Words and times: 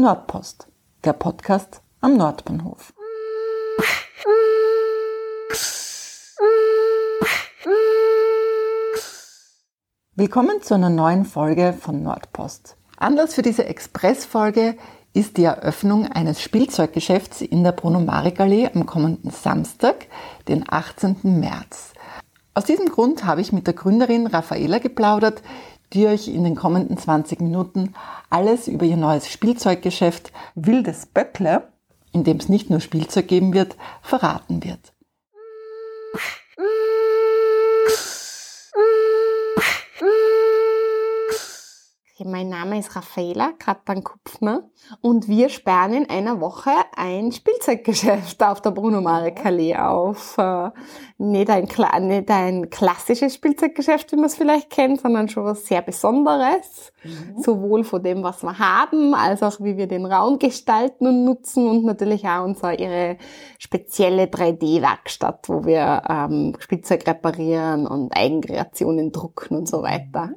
Nordpost, 0.00 0.66
der 1.04 1.12
Podcast 1.12 1.82
am 2.00 2.16
Nordbahnhof. 2.16 2.94
Willkommen 10.14 10.62
zu 10.62 10.72
einer 10.72 10.88
neuen 10.88 11.26
Folge 11.26 11.74
von 11.78 12.02
Nordpost. 12.02 12.78
Anlass 12.96 13.34
für 13.34 13.42
diese 13.42 13.66
Expressfolge 13.66 14.78
ist 15.12 15.36
die 15.36 15.44
Eröffnung 15.44 16.06
eines 16.06 16.40
Spielzeuggeschäfts 16.40 17.42
in 17.42 17.62
der 17.62 17.72
Bruno-Marek-Allee 17.72 18.70
am 18.74 18.86
kommenden 18.86 19.30
Samstag, 19.30 20.06
den 20.48 20.64
18. 20.66 21.18
März. 21.24 21.92
Aus 22.54 22.64
diesem 22.64 22.86
Grund 22.86 23.26
habe 23.26 23.42
ich 23.42 23.52
mit 23.52 23.66
der 23.66 23.74
Gründerin 23.74 24.26
Raffaela 24.26 24.78
geplaudert, 24.78 25.42
die 25.92 26.06
euch 26.06 26.28
in 26.28 26.44
den 26.44 26.54
kommenden 26.54 26.96
20 26.96 27.40
Minuten 27.40 27.94
alles 28.28 28.68
über 28.68 28.84
ihr 28.86 28.96
neues 28.96 29.28
Spielzeuggeschäft 29.28 30.32
Wildes 30.54 31.06
Böckle, 31.06 31.68
in 32.12 32.24
dem 32.24 32.38
es 32.38 32.48
nicht 32.48 32.70
nur 32.70 32.80
Spielzeug 32.80 33.28
geben 33.28 33.52
wird, 33.52 33.76
verraten 34.02 34.64
wird. 34.64 34.92
Mein 42.24 42.50
Name 42.50 42.78
ist 42.78 42.94
Raffaela 42.96 43.52
Krattan-Kupfner 43.58 44.68
und 45.00 45.26
wir 45.28 45.48
sperren 45.48 45.94
in 45.94 46.10
einer 46.10 46.40
Woche 46.40 46.70
ein 46.94 47.32
Spielzeuggeschäft 47.32 48.42
auf 48.42 48.60
der 48.60 48.72
Bruno 48.72 49.00
Marek 49.00 49.44
Allee 49.44 49.74
auf. 49.74 50.36
Äh, 50.36 50.70
nicht 51.16 51.48
ein, 51.48 51.68
nicht 52.08 52.30
ein 52.30 52.68
klassisches 52.68 53.34
Spielzeuggeschäft, 53.34 54.12
wie 54.12 54.16
man 54.16 54.26
es 54.26 54.34
vielleicht 54.34 54.68
kennt, 54.68 55.00
sondern 55.00 55.28
schon 55.28 55.44
was 55.44 55.66
sehr 55.66 55.80
Besonderes. 55.80 56.92
Mhm. 57.04 57.42
Sowohl 57.42 57.84
von 57.84 58.02
dem, 58.02 58.22
was 58.22 58.42
wir 58.42 58.58
haben, 58.58 59.14
als 59.14 59.42
auch 59.42 59.58
wie 59.60 59.78
wir 59.78 59.86
den 59.86 60.04
Raum 60.04 60.38
gestalten 60.38 61.06
und 61.06 61.24
nutzen 61.24 61.68
und 61.68 61.84
natürlich 61.84 62.26
auch 62.26 62.44
unsere 62.44 62.74
ihre 62.74 63.16
spezielle 63.58 64.24
3D-Werkstatt, 64.24 65.48
wo 65.48 65.64
wir 65.64 66.02
ähm, 66.08 66.54
Spielzeug 66.58 67.06
reparieren 67.06 67.86
und 67.86 68.14
Eigenkreationen 68.14 69.10
drucken 69.10 69.56
und 69.56 69.68
so 69.68 69.82
weiter. 69.82 70.30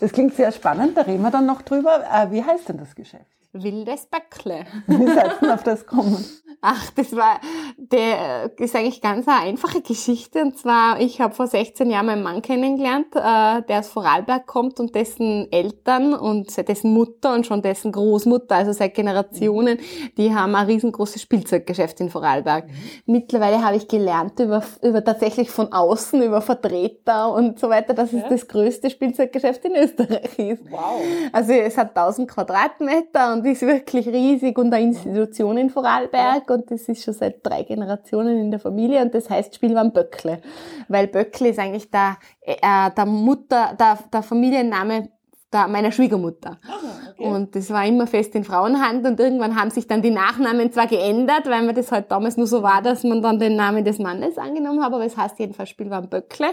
Das 0.00 0.12
klingt 0.12 0.34
sehr 0.34 0.52
spannend, 0.52 0.96
da 0.96 1.02
reden 1.02 1.22
wir 1.22 1.30
dann 1.30 1.46
noch 1.46 1.62
drüber. 1.62 2.04
Äh, 2.12 2.30
wie 2.30 2.44
heißt 2.44 2.68
denn 2.68 2.78
das 2.78 2.94
Geschäft? 2.94 3.33
Wildes 3.54 4.06
Bäckle. 4.06 4.64
Wie 4.86 5.06
seid 5.06 5.40
ihr 5.42 5.54
auf 5.54 5.62
das 5.62 5.86
kommen? 5.86 6.24
Ach, 6.60 6.90
das 6.92 7.14
war, 7.14 7.40
der 7.76 8.50
ist 8.58 8.74
eigentlich 8.74 9.02
ganz 9.02 9.28
eine 9.28 9.40
einfache 9.40 9.82
Geschichte. 9.82 10.40
Und 10.40 10.58
zwar, 10.58 10.98
ich 10.98 11.20
habe 11.20 11.34
vor 11.34 11.46
16 11.46 11.90
Jahren 11.90 12.06
meinen 12.06 12.22
Mann 12.22 12.40
kennengelernt, 12.40 13.14
äh, 13.14 13.62
der 13.62 13.80
aus 13.80 13.88
Vorarlberg 13.88 14.46
kommt 14.46 14.80
und 14.80 14.94
dessen 14.94 15.46
Eltern 15.52 16.14
und 16.14 16.56
dessen 16.66 16.92
Mutter 16.92 17.34
und 17.34 17.46
schon 17.46 17.60
dessen 17.60 17.92
Großmutter, 17.92 18.56
also 18.56 18.72
seit 18.72 18.94
Generationen, 18.94 19.78
die 20.16 20.34
haben 20.34 20.54
ein 20.54 20.66
riesengroßes 20.66 21.20
Spielzeuggeschäft 21.20 22.00
in 22.00 22.08
Vorarlberg. 22.08 22.66
Mhm. 22.66 22.72
Mittlerweile 23.06 23.62
habe 23.62 23.76
ich 23.76 23.86
gelernt 23.86 24.40
über, 24.40 24.62
über 24.82 25.04
tatsächlich 25.04 25.50
von 25.50 25.70
außen, 25.70 26.22
über 26.22 26.40
Vertreter 26.40 27.32
und 27.32 27.60
so 27.60 27.68
weiter, 27.68 27.92
dass 27.92 28.10
ja. 28.10 28.20
es 28.20 28.28
das 28.28 28.48
größte 28.48 28.88
Spielzeuggeschäft 28.90 29.64
in 29.66 29.76
Österreich 29.76 30.38
ist. 30.38 30.62
Wow. 30.70 31.02
Also 31.30 31.52
es 31.52 31.76
hat 31.76 31.90
1000 31.90 32.30
Quadratmeter 32.30 33.34
und 33.34 33.43
ist 33.46 33.62
wirklich 33.62 34.06
riesig 34.08 34.58
und 34.58 34.72
eine 34.72 34.84
Institution 34.84 35.56
in 35.56 35.70
Vorarlberg 35.70 36.48
und 36.50 36.70
das 36.70 36.82
ist 36.82 37.02
schon 37.02 37.14
seit 37.14 37.44
drei 37.44 37.62
Generationen 37.62 38.38
in 38.38 38.50
der 38.50 38.60
Familie 38.60 39.02
und 39.02 39.14
das 39.14 39.30
heißt 39.30 39.54
Spielwaren 39.54 39.92
Böckle. 39.92 40.40
Weil 40.88 41.06
Böckle 41.08 41.48
ist 41.48 41.58
eigentlich 41.58 41.90
der, 41.90 42.16
äh, 42.42 42.90
der 42.96 43.06
Mutter, 43.06 43.76
der, 43.78 43.98
der 44.12 44.22
Familienname 44.22 45.08
der, 45.54 45.68
meiner 45.68 45.92
Schwiegermutter. 45.92 46.58
Ah, 46.66 47.12
okay. 47.12 47.24
Und 47.24 47.54
das 47.54 47.70
war 47.70 47.86
immer 47.86 48.06
fest 48.06 48.34
in 48.34 48.44
Frauenhand 48.44 49.06
und 49.06 49.18
irgendwann 49.20 49.58
haben 49.58 49.70
sich 49.70 49.86
dann 49.86 50.02
die 50.02 50.10
Nachnamen 50.10 50.72
zwar 50.72 50.86
geändert, 50.86 51.46
weil 51.46 51.62
man 51.62 51.74
das 51.74 51.92
halt 51.92 52.10
damals 52.10 52.36
nur 52.36 52.46
so 52.46 52.62
war, 52.62 52.82
dass 52.82 53.04
man 53.04 53.22
dann 53.22 53.38
den 53.38 53.56
Namen 53.56 53.84
des 53.84 53.98
Mannes 53.98 54.36
angenommen 54.36 54.82
hat, 54.82 54.92
aber 54.92 55.04
es 55.04 55.16
heißt 55.16 55.38
jedenfalls 55.38 55.70
Spielwaren 55.70 56.08
Böckle. 56.08 56.48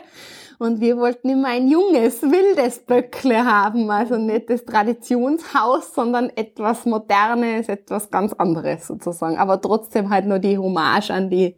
Und 0.60 0.80
wir 0.80 0.98
wollten 0.98 1.28
immer 1.30 1.48
ein 1.48 1.68
junges, 1.68 2.22
wildes 2.22 2.86
Böckle 2.86 3.44
haben, 3.44 3.90
also 3.90 4.18
nicht 4.18 4.50
das 4.50 4.64
Traditionshaus, 4.64 5.94
sondern 5.96 6.30
etwas 6.30 6.86
Modernes, 6.86 7.68
etwas 7.68 8.12
ganz 8.12 8.32
anderes 8.34 8.86
sozusagen, 8.86 9.38
aber 9.38 9.60
trotzdem 9.60 10.12
halt 10.12 10.28
nur 10.28 10.38
die 10.38 10.60
Hommage 10.60 11.10
an 11.10 11.32
die, 11.32 11.58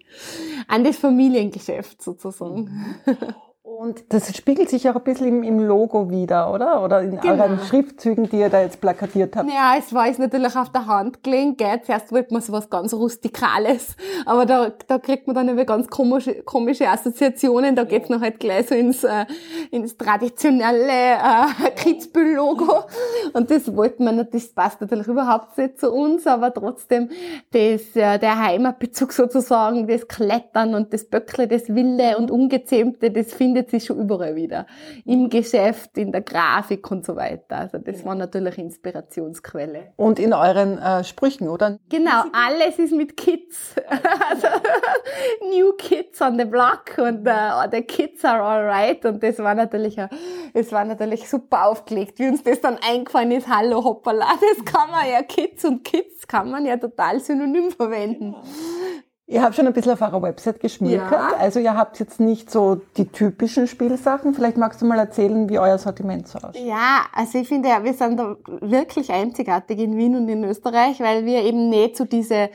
an 0.69 0.85
das 0.85 0.97
Familiengeschäft 0.97 2.01
sozusagen. 2.01 2.95
Und 3.83 4.13
das 4.13 4.33
spiegelt 4.35 4.69
sich 4.69 4.89
auch 4.89 4.95
ein 4.95 5.03
bisschen 5.03 5.27
im, 5.27 5.43
im 5.43 5.59
Logo 5.59 6.09
wieder, 6.09 6.53
oder? 6.53 6.81
Oder 6.83 7.01
in 7.01 7.19
genau. 7.19 7.33
euren 7.33 7.59
Schriftzügen, 7.59 8.29
die 8.29 8.39
ihr 8.39 8.47
da 8.47 8.61
jetzt 8.61 8.79
plakatiert 8.79 9.35
habt. 9.35 9.49
Ja, 9.49 9.73
es 9.77 9.93
war 9.93 10.07
jetzt 10.07 10.19
natürlich 10.19 10.55
auf 10.55 10.71
der 10.71 10.87
Hand 10.87 11.21
gelegen, 11.21 11.57
gell? 11.57 11.81
Zuerst 11.85 12.13
wollte 12.13 12.31
man 12.31 12.41
so 12.41 12.53
was 12.53 12.69
ganz 12.69 12.93
Rustikales, 12.93 13.97
aber 14.25 14.45
da, 14.45 14.71
da 14.87 14.99
kriegt 14.99 15.27
man 15.27 15.35
dann 15.35 15.49
über 15.49 15.65
ganz 15.65 15.89
komische, 15.89 16.43
komische 16.43 16.87
Assoziationen. 16.87 17.75
Da 17.75 17.83
geht's 17.83 18.07
noch 18.07 18.21
halt 18.21 18.39
gleich 18.39 18.67
so 18.67 18.75
ins, 18.75 19.03
äh, 19.03 19.25
ins 19.69 19.97
traditionelle 19.97 20.87
äh, 20.87 21.71
Kitzbühel-Logo. 21.75 22.85
Und 23.33 23.51
das 23.51 23.75
wollten 23.75 24.05
wir 24.05 24.23
das 24.23 24.47
passt 24.47 24.79
natürlich 24.79 25.07
überhaupt 25.07 25.57
nicht 25.57 25.79
zu 25.81 25.91
uns, 25.91 26.25
aber 26.25 26.53
trotzdem 26.53 27.09
das, 27.51 27.95
äh, 27.95 28.17
der 28.17 28.39
Heimatbezug 28.39 29.11
sozusagen, 29.11 29.87
das 29.87 30.07
Klettern 30.07 30.73
und 30.73 30.93
das 30.93 31.03
Böckle, 31.03 31.49
das 31.49 31.67
Wilde 31.67 32.17
und 32.17 32.31
Ungezähmte, 32.31 33.11
das 33.11 33.33
findet 33.33 33.63
findet 33.63 33.72
sich 33.73 33.85
schon 33.85 33.99
überall 33.99 34.35
wieder. 34.35 34.65
Im 35.05 35.29
Geschäft, 35.29 35.97
in 35.97 36.11
der 36.11 36.21
Grafik 36.21 36.89
und 36.91 37.05
so 37.05 37.15
weiter. 37.15 37.57
Also 37.57 37.77
das 37.79 38.05
war 38.05 38.15
natürlich 38.15 38.57
Inspirationsquelle. 38.57 39.93
Und 39.95 40.19
in 40.19 40.33
euren 40.33 40.77
äh, 40.77 41.03
Sprüchen, 41.03 41.47
oder? 41.49 41.79
Genau, 41.89 42.23
alles 42.31 42.79
ist 42.79 42.93
mit 42.93 43.17
Kids. 43.17 43.75
also, 44.29 44.47
New 45.49 45.73
Kids 45.73 46.21
on 46.21 46.37
the 46.37 46.45
Block 46.45 46.97
und 46.97 47.27
uh, 47.27 47.69
the 47.71 47.81
Kids 47.81 48.23
are 48.23 48.41
alright. 48.41 49.03
Und 49.05 49.21
das 49.23 49.39
war 49.39 49.55
natürlich, 49.55 49.97
es 50.53 50.71
war 50.71 50.85
natürlich 50.85 51.27
super 51.27 51.65
aufgelegt, 51.65 52.19
wie 52.19 52.27
uns 52.27 52.43
das 52.43 52.61
dann 52.61 52.77
eingefallen 52.87 53.31
ist. 53.31 53.47
Hallo 53.47 53.83
hoppala, 53.83 54.27
das 54.55 54.65
kann 54.65 54.91
man 54.91 55.09
ja 55.09 55.23
Kids 55.23 55.65
und 55.65 55.83
Kids 55.83 56.27
kann 56.27 56.51
man 56.51 56.65
ja 56.65 56.77
total 56.77 57.19
synonym 57.19 57.71
verwenden. 57.71 58.35
Ihr 59.25 59.41
habt 59.41 59.55
schon 59.55 59.65
ein 59.65 59.73
bisschen 59.73 59.93
auf 59.93 60.01
eurer 60.01 60.21
Website 60.21 60.59
geschmiert. 60.59 61.09
Ja. 61.09 61.31
Also 61.39 61.59
ihr 61.59 61.77
habt 61.77 61.97
jetzt 61.99 62.19
nicht 62.19 62.51
so 62.51 62.81
die 62.97 63.07
typischen 63.07 63.67
Spielsachen. 63.67 64.33
Vielleicht 64.33 64.57
magst 64.57 64.81
du 64.81 64.85
mal 64.85 64.99
erzählen, 64.99 65.47
wie 65.49 65.59
euer 65.59 65.77
Sortiment 65.77 66.27
so 66.27 66.39
aussieht. 66.39 66.65
Ja, 66.65 67.05
also 67.13 67.37
ich 67.37 67.47
finde, 67.47 67.69
wir 67.69 67.93
sind 67.93 68.19
da 68.19 68.35
wirklich 68.59 69.11
einzigartig 69.11 69.79
in 69.79 69.95
Wien 69.95 70.15
und 70.15 70.27
in 70.27 70.43
Österreich, 70.43 70.99
weil 70.99 71.25
wir 71.25 71.41
eben 71.41 71.69
nicht 71.69 71.95
so 71.95 72.03
diese 72.03 72.49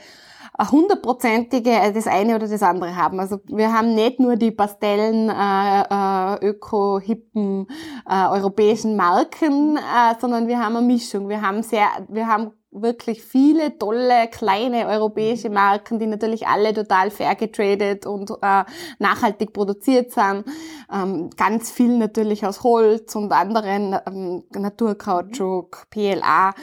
hundertprozentige 0.71 1.71
äh, 1.71 1.93
das 1.93 2.07
eine 2.07 2.35
oder 2.35 2.49
das 2.49 2.63
andere 2.63 2.97
haben. 2.97 3.21
Also 3.21 3.41
wir 3.47 3.73
haben 3.73 3.95
nicht 3.95 4.21
nur 4.21 4.37
die 4.37 4.51
Pastellen, 4.51 5.31
äh, 5.31 5.81
äh, 5.83 6.47
öko-hippen 6.49 7.67
äh, 8.09 8.27
europäischen 8.29 8.97
Marken, 8.97 9.77
äh, 9.77 10.15
sondern 10.21 10.49
wir 10.49 10.59
haben 10.59 10.77
eine 10.77 10.87
Mischung. 10.87 11.29
Wir 11.29 11.41
haben 11.41 11.63
sehr, 11.63 11.87
wir 12.09 12.27
haben 12.27 12.53
wirklich 12.83 13.23
viele 13.23 13.79
tolle 13.79 14.29
kleine 14.29 14.87
europäische 14.87 15.51
Marken, 15.51 15.99
die 15.99 16.07
natürlich 16.07 16.47
alle 16.47 16.73
total 16.73 17.11
fair 17.11 17.35
getradet 17.35 18.07
und 18.07 18.31
äh, 18.43 18.65
nachhaltig 18.99 19.53
produziert 19.53 20.13
sind. 20.13 20.45
Ähm, 20.93 21.31
ganz 21.37 21.71
viel 21.71 21.97
natürlich 21.99 22.47
aus 22.47 22.63
Holz 22.63 23.15
und 23.15 23.33
anderen 23.33 23.97
ähm, 24.07 24.45
Naturkautschuk, 24.51 25.87
PLA. 25.91 26.55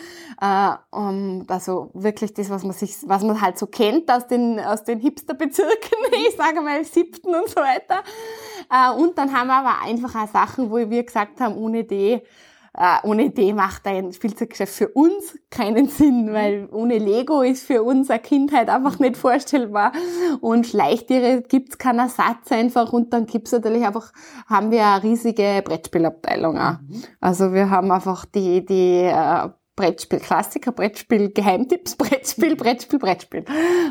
Äh, 0.41 0.75
um, 0.91 1.45
also 1.47 1.91
wirklich 1.93 2.33
das, 2.33 2.49
was 2.49 2.63
man 2.63 2.73
sich, 2.73 2.95
was 3.07 3.23
man 3.23 3.41
halt 3.41 3.57
so 3.57 3.67
kennt 3.67 4.11
aus 4.11 4.27
den 4.27 4.59
aus 4.59 4.83
den 4.83 4.99
Hipsterbezirken, 4.99 5.97
ich 6.27 6.35
sage 6.35 6.61
mal 6.61 6.83
siebten 6.83 7.35
und 7.35 7.49
so 7.49 7.57
weiter. 7.57 8.03
Äh, 8.71 8.99
und 8.99 9.17
dann 9.17 9.33
haben 9.33 9.47
wir 9.47 9.55
aber 9.55 9.81
einfach 9.83 10.15
auch 10.15 10.27
Sachen, 10.27 10.72
wo 10.72 10.78
wir 10.78 11.03
gesagt 11.03 11.40
haben, 11.40 11.55
ohne 11.57 11.84
die 11.84 12.22
äh, 12.77 13.07
ohne 13.07 13.25
Idee 13.25 13.53
macht 13.53 13.87
ein 13.87 14.11
Spielzeuggeschäft 14.11 14.73
für 14.73 14.89
uns 14.89 15.37
keinen 15.49 15.87
Sinn, 15.87 16.33
weil 16.33 16.67
ohne 16.72 16.97
Lego 16.97 17.41
ist 17.41 17.66
für 17.66 17.83
uns 17.83 18.09
eine 18.09 18.19
Kindheit 18.19 18.69
einfach 18.69 18.99
nicht 18.99 19.16
vorstellbar. 19.16 19.93
Und 20.41 20.67
Schleichtiere 20.67 21.41
gibt's 21.41 21.77
keinen 21.77 21.99
Ersatz 21.99 22.51
einfach. 22.51 22.91
Und 22.91 23.13
dann 23.13 23.27
gibt's 23.27 23.53
natürlich 23.53 23.85
einfach, 23.85 24.11
haben 24.47 24.72
wir 24.72 24.85
eine 24.85 25.03
riesige 25.03 25.61
Brettspielabteilung 25.63 26.57
auch. 26.57 26.79
Mhm. 26.81 27.03
Also 27.22 27.53
wir 27.53 27.69
haben 27.69 27.91
einfach 27.91 28.25
die, 28.25 28.66
die 28.66 29.03
äh, 29.03 29.49
Brettspiel, 29.75 30.19
Klassiker, 30.19 30.72
Brettspiel, 30.72 31.31
Geheimtipps, 31.31 31.95
Brettspiel, 31.97 32.55
Brettspiel, 32.55 32.99
Brettspiel. 32.99 33.45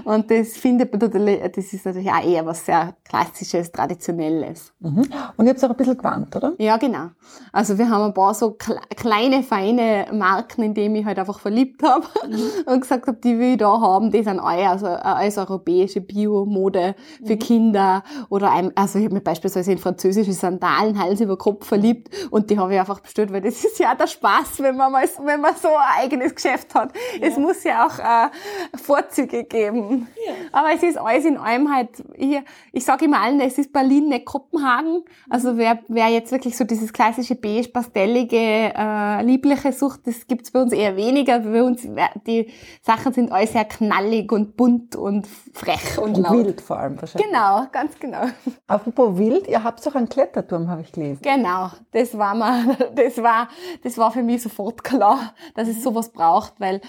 Und 0.05 0.31
das 0.31 0.57
findet 0.57 0.91
man 0.93 1.01
natürlich, 1.01 1.41
das 1.53 1.73
ist 1.73 1.85
natürlich 1.85 2.11
auch 2.11 2.25
eher 2.25 2.47
was 2.47 2.65
sehr 2.65 2.95
Klassisches, 3.05 3.71
Traditionelles. 3.71 4.73
Mhm. 4.81 5.07
Und 5.37 5.47
ihr 5.47 5.51
habt 5.51 5.63
auch 5.63 5.71
ein 5.71 5.77
bisschen 5.77 5.99
gewandt, 5.99 6.35
oder? 6.37 6.55
Ja, 6.59 6.79
genau. 6.79 7.11
Also 7.53 7.77
wir 7.77 7.89
haben 7.89 8.03
ein 8.05 8.15
paar 8.15 8.33
so 8.33 8.57
kleine, 8.97 9.43
feine 9.43 10.07
Marken, 10.13 10.63
in 10.63 10.75
die 10.75 10.87
ich 10.87 11.05
halt 11.05 11.19
einfach 11.19 11.39
verliebt 11.39 11.83
habe 11.83 12.07
mhm. 12.29 12.73
und 12.73 12.81
gesagt 12.81 13.07
habe, 13.07 13.19
die 13.23 13.39
will 13.39 13.53
ich 13.53 13.59
da 13.59 13.81
haben, 13.81 14.11
die 14.11 14.23
sind 14.23 14.41
euer, 14.41 14.71
also 14.71 14.87
als 14.87 15.37
europäische 15.37 16.01
Bio-Mode 16.01 16.95
für 17.25 17.35
mhm. 17.35 17.39
Kinder 17.39 18.03
oder 18.31 18.51
ein, 18.53 18.73
also 18.75 18.99
ich 18.99 19.05
habe 19.05 19.15
mich 19.15 19.25
beispielsweise 19.25 19.73
in 19.73 19.79
französische 19.79 20.33
Sandalen 20.33 20.99
Hals 20.99 21.21
über 21.21 21.37
Kopf 21.37 21.67
verliebt 21.67 22.09
und 22.31 22.49
die 22.49 22.59
habe 22.59 22.73
ich 22.73 22.81
einfach 22.81 23.01
bestellt, 23.01 23.33
weil 23.33 23.43
das 23.43 23.65
ist 23.65 23.79
ja 23.79 23.95
der 23.95 24.07
Spaß, 24.07 24.61
wenn 24.61 24.77
man 24.77 24.91
mal, 24.91 25.05
wenn 25.25 25.41
man 25.41 25.55
so 25.57 25.74
ein 25.77 26.05
eigenes 26.05 26.35
Geschäft 26.35 26.75
hat. 26.75 26.93
Ja. 27.21 27.29
Es 27.29 27.37
muss 27.37 27.65
ja 27.65 27.87
auch 27.87 27.99
äh, 27.99 28.31
Vorzüge 28.77 29.45
geben. 29.45 30.09
Ja. 30.27 30.35
Aber 30.53 30.73
es 30.75 30.83
ist 30.83 30.99
alles 30.99 31.25
in 31.25 31.37
allem 31.37 31.75
halt, 31.75 31.91
ich, 32.15 32.41
ich 32.73 32.85
sage 32.85 33.05
immer 33.07 33.21
allen, 33.21 33.41
es 33.41 33.59
ist 33.59 33.73
Berlin, 33.73 34.09
nicht 34.09 34.25
Kopenhagen. 34.25 35.05
Also 35.29 35.57
wer, 35.57 35.81
wer 35.89 36.09
jetzt 36.09 36.33
wirklich 36.33 36.57
so 36.57 36.65
dieses 36.65 36.93
klassische 36.93 37.35
beige, 37.35 37.69
pastellige, 37.69 38.37
äh, 38.37 39.23
liebliche 39.23 39.73
sucht, 39.73 40.07
das 40.07 40.27
gibt's 40.27 40.51
bei 40.51 40.63
uns 40.63 40.73
eher 40.73 40.97
weniger. 40.97 41.41
Bei 41.41 41.63
uns, 41.63 41.87
die 42.27 42.51
Sachen 42.83 43.13
sind 43.13 43.33
alles 43.33 43.53
sehr 43.53 43.65
knallig 43.65 44.31
und 44.33 44.57
bunt 44.57 44.97
und 44.97 45.27
frech 45.53 45.99
und, 45.99 46.17
und 46.17 46.23
laut. 46.23 46.33
wild 46.33 46.61
vor 46.61 46.79
allem 46.79 47.01
wahrscheinlich. 47.01 47.31
Genau, 47.31 47.67
ganz 47.73 47.99
genau. 47.99 48.25
Apropos 48.67 49.19
wild, 49.19 49.49
ihr 49.49 49.63
habt 49.63 49.85
doch 49.85 49.95
einen 49.95 50.09
Kletterturm, 50.09 50.69
habe 50.69 50.83
ich 50.83 50.93
gelesen. 50.93 51.21
Genau, 51.23 51.71
das 51.93 52.17
war 52.17 52.35
mal, 52.35 52.77
das 52.95 53.23
war, 53.23 53.49
das 53.83 53.99
war 53.99 54.11
für 54.11 54.23
mich 54.23 54.43
sofort 54.43 54.83
klar, 54.85 55.35
dass 55.55 55.64
es 55.69 55.83
sowas 55.83 56.11
braucht, 56.11 56.55
weil 56.59 56.81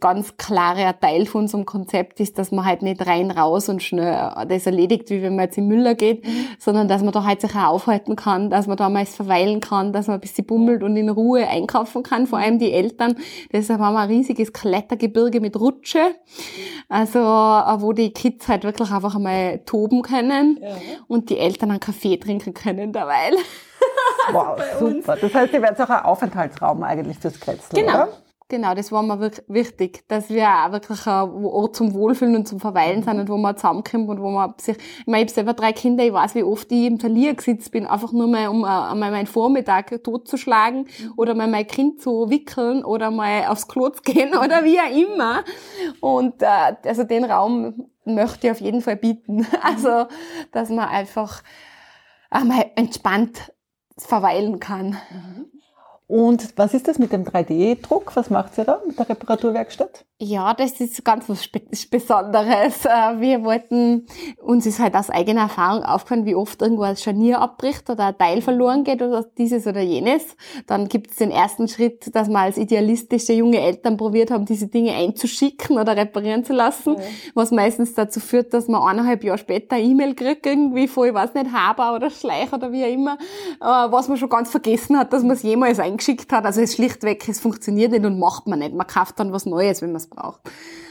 ganz 0.00 0.36
klarer 0.36 0.98
Teil 0.98 1.26
von 1.26 1.42
unserem 1.42 1.64
Konzept 1.64 2.18
ist, 2.18 2.38
dass 2.38 2.50
man 2.50 2.64
halt 2.64 2.82
nicht 2.82 3.06
rein 3.06 3.30
raus 3.30 3.68
und 3.68 3.82
schnell 3.82 4.32
das 4.48 4.66
erledigt, 4.66 5.10
wie 5.10 5.22
wenn 5.22 5.36
man 5.36 5.44
jetzt 5.44 5.58
in 5.58 5.68
Müller 5.68 5.94
geht, 5.94 6.24
sondern 6.58 6.88
dass 6.88 7.02
man 7.02 7.12
da 7.12 7.22
halt 7.22 7.40
sich 7.40 7.54
auch 7.54 7.68
aufhalten 7.68 8.16
kann, 8.16 8.50
dass 8.50 8.66
man 8.66 8.76
da 8.76 8.88
mal 8.88 9.06
verweilen 9.06 9.60
kann, 9.60 9.92
dass 9.92 10.08
man 10.08 10.14
ein 10.14 10.20
bisschen 10.20 10.44
bummelt 10.44 10.82
und 10.82 10.96
in 10.96 11.08
Ruhe 11.08 11.46
einkaufen 11.46 12.02
kann, 12.02 12.26
vor 12.26 12.40
allem 12.40 12.58
die 12.58 12.72
Eltern. 12.72 13.16
Deshalb 13.52 13.80
haben 13.80 13.94
wir 13.94 14.00
ein 14.00 14.08
riesiges 14.08 14.52
Klettergebirge 14.52 15.40
mit 15.40 15.58
Rutsche, 15.58 16.16
also 16.88 17.20
wo 17.20 17.92
die 17.92 18.12
Kids 18.12 18.48
halt 18.48 18.64
wirklich 18.64 18.90
einfach 18.90 19.14
einmal 19.14 19.60
toben 19.66 20.02
können 20.02 20.58
ja. 20.60 20.76
und 21.06 21.30
die 21.30 21.38
Eltern 21.38 21.70
einen 21.70 21.80
Kaffee 21.80 22.16
trinken 22.16 22.54
können 22.54 22.92
derweil. 22.92 23.34
Wow, 24.32 24.58
super. 24.78 25.16
Das 25.16 25.32
heißt, 25.32 25.52
ihr 25.52 25.62
werdet 25.62 25.80
auch 25.80 25.90
ein 25.90 26.04
Aufenthaltsraum 26.04 26.82
eigentlich 26.82 27.18
fürs 27.18 27.38
Kretzel, 27.38 27.80
genau. 27.80 27.94
oder? 27.94 28.08
Genau, 28.48 28.74
das 28.74 28.92
war 28.92 29.02
mir 29.02 29.18
wirklich 29.18 29.44
wichtig, 29.48 30.04
dass 30.06 30.30
wir 30.30 30.48
auch 30.48 30.70
wirklich 30.70 31.04
ein 31.04 31.28
Ort 31.44 31.74
zum 31.74 31.94
Wohlfühlen 31.94 32.36
und 32.36 32.46
zum 32.46 32.60
Verweilen 32.60 33.02
sind 33.02 33.18
und 33.18 33.28
wo 33.28 33.36
man 33.36 33.56
zusammenkommt 33.56 34.08
und 34.08 34.20
wo 34.20 34.30
man 34.30 34.54
sich, 34.58 34.76
ich 34.76 35.06
meine, 35.06 35.24
ich 35.24 35.30
habe 35.30 35.34
selber 35.34 35.54
drei 35.54 35.72
Kinder, 35.72 36.04
ich 36.04 36.12
weiß, 36.12 36.36
wie 36.36 36.44
oft 36.44 36.70
ich 36.70 36.86
im 36.86 37.00
Talier 37.00 37.34
gesetzt 37.34 37.72
bin, 37.72 37.86
einfach 37.88 38.12
nur 38.12 38.28
mal, 38.28 38.46
um 38.46 38.62
einmal 38.62 39.10
meinen 39.10 39.26
Vormittag 39.26 40.00
totzuschlagen 40.04 40.86
oder 41.16 41.34
mal 41.34 41.48
mein 41.48 41.66
Kind 41.66 42.00
zu 42.00 42.30
wickeln 42.30 42.84
oder 42.84 43.10
mal 43.10 43.46
aufs 43.48 43.66
Klo 43.66 43.88
zu 43.88 44.02
gehen 44.02 44.36
oder 44.36 44.62
wie 44.62 44.78
auch 44.78 44.96
immer. 44.96 45.42
Und 46.00 46.40
äh, 46.40 46.76
also 46.84 47.02
den 47.02 47.24
Raum 47.24 47.88
möchte 48.04 48.46
ich 48.46 48.52
auf 48.52 48.60
jeden 48.60 48.80
Fall 48.80 48.96
bieten. 48.96 49.44
Also, 49.60 50.06
dass 50.52 50.68
man 50.68 50.88
einfach 50.88 51.42
einmal 52.30 52.70
entspannt 52.76 53.52
verweilen 53.98 54.60
kann. 54.60 54.96
Mhm. 55.10 55.55
Und 56.08 56.56
was 56.56 56.72
ist 56.72 56.86
das 56.86 56.98
mit 56.98 57.12
dem 57.12 57.24
3D-Druck? 57.24 58.14
Was 58.14 58.30
macht 58.30 58.56
ihr 58.58 58.64
da 58.64 58.80
mit 58.86 58.98
der 58.98 59.08
Reparaturwerkstatt? 59.08 60.04
Ja, 60.18 60.54
das 60.54 60.80
ist 60.80 61.04
ganz 61.04 61.28
was 61.28 61.46
Besonderes. 61.90 62.86
Äh, 62.86 63.20
wir 63.20 63.44
wollten, 63.44 64.06
uns 64.42 64.64
ist 64.64 64.78
halt 64.78 64.94
aus 64.94 65.10
eigener 65.10 65.42
Erfahrung 65.42 65.82
aufgefallen, 65.82 66.24
wie 66.24 66.34
oft 66.34 66.62
irgendwo 66.62 66.84
ein 66.84 66.96
Scharnier 66.96 67.38
abbricht 67.38 67.90
oder 67.90 68.06
ein 68.06 68.16
Teil 68.16 68.40
verloren 68.40 68.82
geht 68.82 69.02
oder 69.02 69.26
dieses 69.36 69.66
oder 69.66 69.82
jenes. 69.82 70.22
Dann 70.66 70.88
gibt 70.88 71.10
es 71.10 71.18
den 71.18 71.30
ersten 71.30 71.68
Schritt, 71.68 72.14
dass 72.16 72.28
wir 72.28 72.38
als 72.38 72.56
idealistische 72.56 73.34
junge 73.34 73.60
Eltern 73.60 73.98
probiert 73.98 74.30
haben, 74.30 74.46
diese 74.46 74.68
Dinge 74.68 74.94
einzuschicken 74.94 75.78
oder 75.78 75.94
reparieren 75.94 76.44
zu 76.44 76.54
lassen, 76.54 76.94
okay. 76.94 77.04
was 77.34 77.50
meistens 77.50 77.92
dazu 77.92 78.18
führt, 78.18 78.54
dass 78.54 78.68
man 78.68 78.80
eineinhalb 78.82 79.22
Jahre 79.22 79.36
später 79.36 79.76
E-Mail 79.76 80.14
kriegt, 80.14 80.46
irgendwie 80.46 80.88
von, 80.88 81.08
ich 81.08 81.14
weiß 81.14 81.34
nicht, 81.34 81.52
Haber 81.52 81.94
oder 81.94 82.08
Schleich 82.08 82.50
oder 82.54 82.72
wie 82.72 82.84
auch 82.84 82.90
immer, 82.90 83.18
äh, 83.60 83.92
was 83.92 84.08
man 84.08 84.16
schon 84.16 84.30
ganz 84.30 84.48
vergessen 84.48 84.98
hat, 84.98 85.12
dass 85.12 85.22
man 85.22 85.32
es 85.32 85.42
jemals 85.42 85.78
eingeschickt 85.78 86.32
hat. 86.32 86.46
Also 86.46 86.62
es 86.62 86.72
schlichtweg, 86.72 87.28
es 87.28 87.38
funktioniert 87.38 87.92
nicht 87.92 88.06
und 88.06 88.18
macht 88.18 88.46
man 88.46 88.60
nicht. 88.60 88.74
Man 88.74 88.86
kauft 88.86 89.20
dann 89.20 89.30
was 89.30 89.44
Neues, 89.44 89.82
wenn 89.82 89.92
man 89.92 90.05
es 90.06 90.10
braucht. 90.10 90.40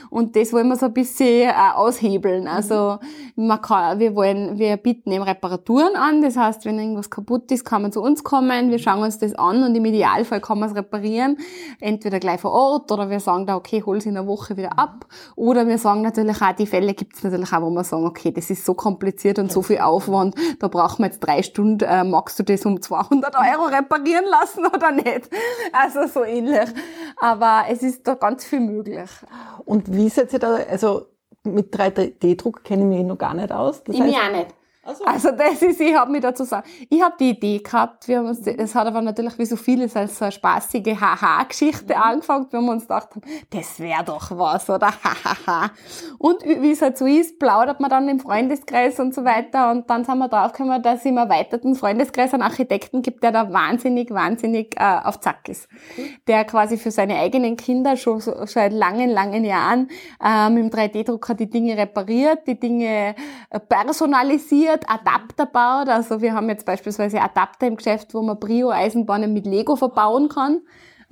Und 0.09 0.35
das 0.35 0.53
wollen 0.53 0.67
wir 0.67 0.75
so 0.75 0.87
ein 0.87 0.93
bisschen 0.93 1.49
äh, 1.49 1.53
aushebeln. 1.75 2.47
Also 2.47 2.99
man 3.35 3.61
kann, 3.61 3.99
wir 3.99 4.15
wollen, 4.15 4.57
wir 4.57 4.77
bieten 4.77 5.11
eben 5.11 5.23
Reparaturen 5.23 5.95
an. 5.95 6.21
Das 6.21 6.37
heißt, 6.37 6.65
wenn 6.65 6.79
irgendwas 6.79 7.09
kaputt 7.09 7.51
ist, 7.51 7.65
kann 7.65 7.81
man 7.81 7.91
zu 7.91 8.01
uns 8.01 8.23
kommen. 8.23 8.71
Wir 8.71 8.79
schauen 8.79 9.03
uns 9.03 9.17
das 9.19 9.33
an 9.35 9.63
und 9.63 9.75
im 9.75 9.85
Idealfall 9.85 10.41
kann 10.41 10.59
man 10.59 10.69
es 10.69 10.75
reparieren. 10.75 11.37
Entweder 11.79 12.19
gleich 12.19 12.41
vor 12.41 12.51
Ort 12.51 12.91
oder 12.91 13.09
wir 13.09 13.19
sagen 13.19 13.45
da, 13.45 13.55
okay, 13.55 13.83
hol 13.85 13.97
es 13.97 14.05
in 14.05 14.17
einer 14.17 14.27
Woche 14.27 14.57
wieder 14.57 14.77
ab. 14.77 15.05
Oder 15.35 15.67
wir 15.67 15.77
sagen 15.77 16.01
natürlich 16.01 16.41
auch, 16.41 16.53
die 16.53 16.67
Fälle 16.67 16.93
gibt 16.93 17.15
es 17.15 17.23
natürlich 17.23 17.51
auch, 17.53 17.61
wo 17.61 17.69
wir 17.69 17.83
sagen, 17.83 18.05
okay, 18.05 18.31
das 18.31 18.49
ist 18.49 18.65
so 18.65 18.73
kompliziert 18.73 19.39
und 19.39 19.51
so 19.51 19.61
viel 19.61 19.79
Aufwand, 19.79 20.35
da 20.59 20.67
brauchen 20.67 20.99
wir 20.99 21.07
jetzt 21.07 21.19
drei 21.19 21.43
Stunden, 21.43 21.83
äh, 21.83 22.03
magst 22.03 22.39
du 22.39 22.43
das 22.43 22.65
um 22.65 22.81
200 22.81 23.35
Euro 23.35 23.65
reparieren 23.65 24.25
lassen 24.29 24.65
oder 24.73 24.91
nicht? 24.91 25.29
Also 25.73 26.07
so 26.07 26.23
ähnlich. 26.23 26.69
Aber 27.17 27.63
es 27.69 27.83
ist 27.83 28.07
da 28.07 28.15
ganz 28.15 28.45
viel 28.45 28.59
möglich. 28.59 29.09
Und 29.65 29.94
wie 29.95 30.09
seid 30.09 30.33
ihr 30.33 30.39
da, 30.39 30.55
also 30.55 31.07
mit 31.43 31.75
3D-Druck 31.75 32.63
kenne 32.63 32.83
ich 32.83 32.87
mich 32.87 33.05
noch 33.05 33.17
gar 33.17 33.33
nicht 33.33 33.51
aus. 33.51 33.83
Das 33.83 33.95
ich 33.95 34.01
heißt, 34.01 34.11
mich 34.11 34.21
auch 34.21 34.31
nicht. 34.31 34.55
Also, 34.85 35.03
also 35.03 35.31
das 35.31 35.63
ist, 35.63 35.81
ich 35.81 35.95
habe 35.95 36.11
mir 36.11 36.21
dazu 36.21 36.43
sagen, 36.43 36.67
ich 36.91 37.01
habe 37.01 37.15
die 37.19 37.31
Idee 37.31 37.57
gehabt, 37.57 38.07
wir 38.07 38.19
haben 38.19 38.27
uns, 38.27 38.45
es 38.45 38.75
hat 38.75 38.85
aber 38.85 39.01
natürlich 39.01 39.39
wie 39.39 39.45
so 39.45 39.55
vieles 39.55 39.95
als 39.95 40.19
so 40.19 40.25
eine 40.25 40.31
spaßige 40.31 40.95
Haha-Geschichte 41.01 41.95
mhm. 41.95 42.01
angefangen, 42.01 42.47
wenn 42.51 42.65
wir 42.65 42.71
uns 42.73 42.83
gedacht 42.83 43.09
haben, 43.15 43.21
das 43.49 43.79
wäre 43.79 44.03
doch 44.03 44.29
was, 44.37 44.69
oder 44.69 44.91
hahaha. 45.03 45.71
und 46.19 46.43
wie 46.45 46.69
es 46.69 46.83
halt 46.83 46.99
so 46.99 47.07
ist, 47.07 47.39
plaudert 47.39 47.79
man 47.79 47.89
dann 47.89 48.07
im 48.07 48.19
Freundeskreis 48.19 48.99
und 48.99 49.15
so 49.15 49.25
weiter 49.25 49.71
und 49.71 49.89
dann 49.89 50.05
sind 50.05 50.19
wir 50.19 50.27
draufgekommen, 50.27 50.83
dass 50.83 50.99
es 50.99 51.05
im 51.05 51.17
erweiterten 51.17 51.73
Freundeskreis 51.73 52.35
einen 52.35 52.43
Architekten 52.43 53.01
gibt, 53.01 53.23
der 53.23 53.31
da 53.31 53.51
wahnsinnig, 53.51 54.11
wahnsinnig 54.11 54.79
äh, 54.79 54.99
auf 55.03 55.19
Zack 55.19 55.49
ist. 55.49 55.67
Mhm. 55.97 56.03
Der 56.27 56.45
quasi 56.45 56.77
für 56.77 56.91
seine 56.91 57.17
eigenen 57.17 57.57
Kinder 57.57 57.97
schon 57.97 58.19
so, 58.19 58.45
seit 58.45 58.71
langen, 58.71 59.09
langen 59.09 59.45
Jahren 59.45 59.89
äh, 60.23 60.47
mit 60.51 60.63
dem 60.63 60.69
3D-Drucker 60.79 61.33
die 61.33 61.49
Dinge 61.49 61.75
repariert, 61.75 62.45
die 62.45 62.59
Dinge 62.59 63.15
äh, 63.49 63.59
personalisiert, 63.59 64.74
wird 64.75 64.89
Adapter 64.89 65.45
baut. 65.45 65.87
Also 65.87 66.21
wir 66.21 66.33
haben 66.33 66.49
jetzt 66.49 66.65
beispielsweise 66.65 67.21
Adapter 67.21 67.67
im 67.67 67.77
Geschäft, 67.77 68.13
wo 68.13 68.21
man 68.21 68.39
Brio-Eisenbahnen 68.39 69.33
mit 69.33 69.45
Lego 69.45 69.75
verbauen 69.75 70.29
kann 70.29 70.61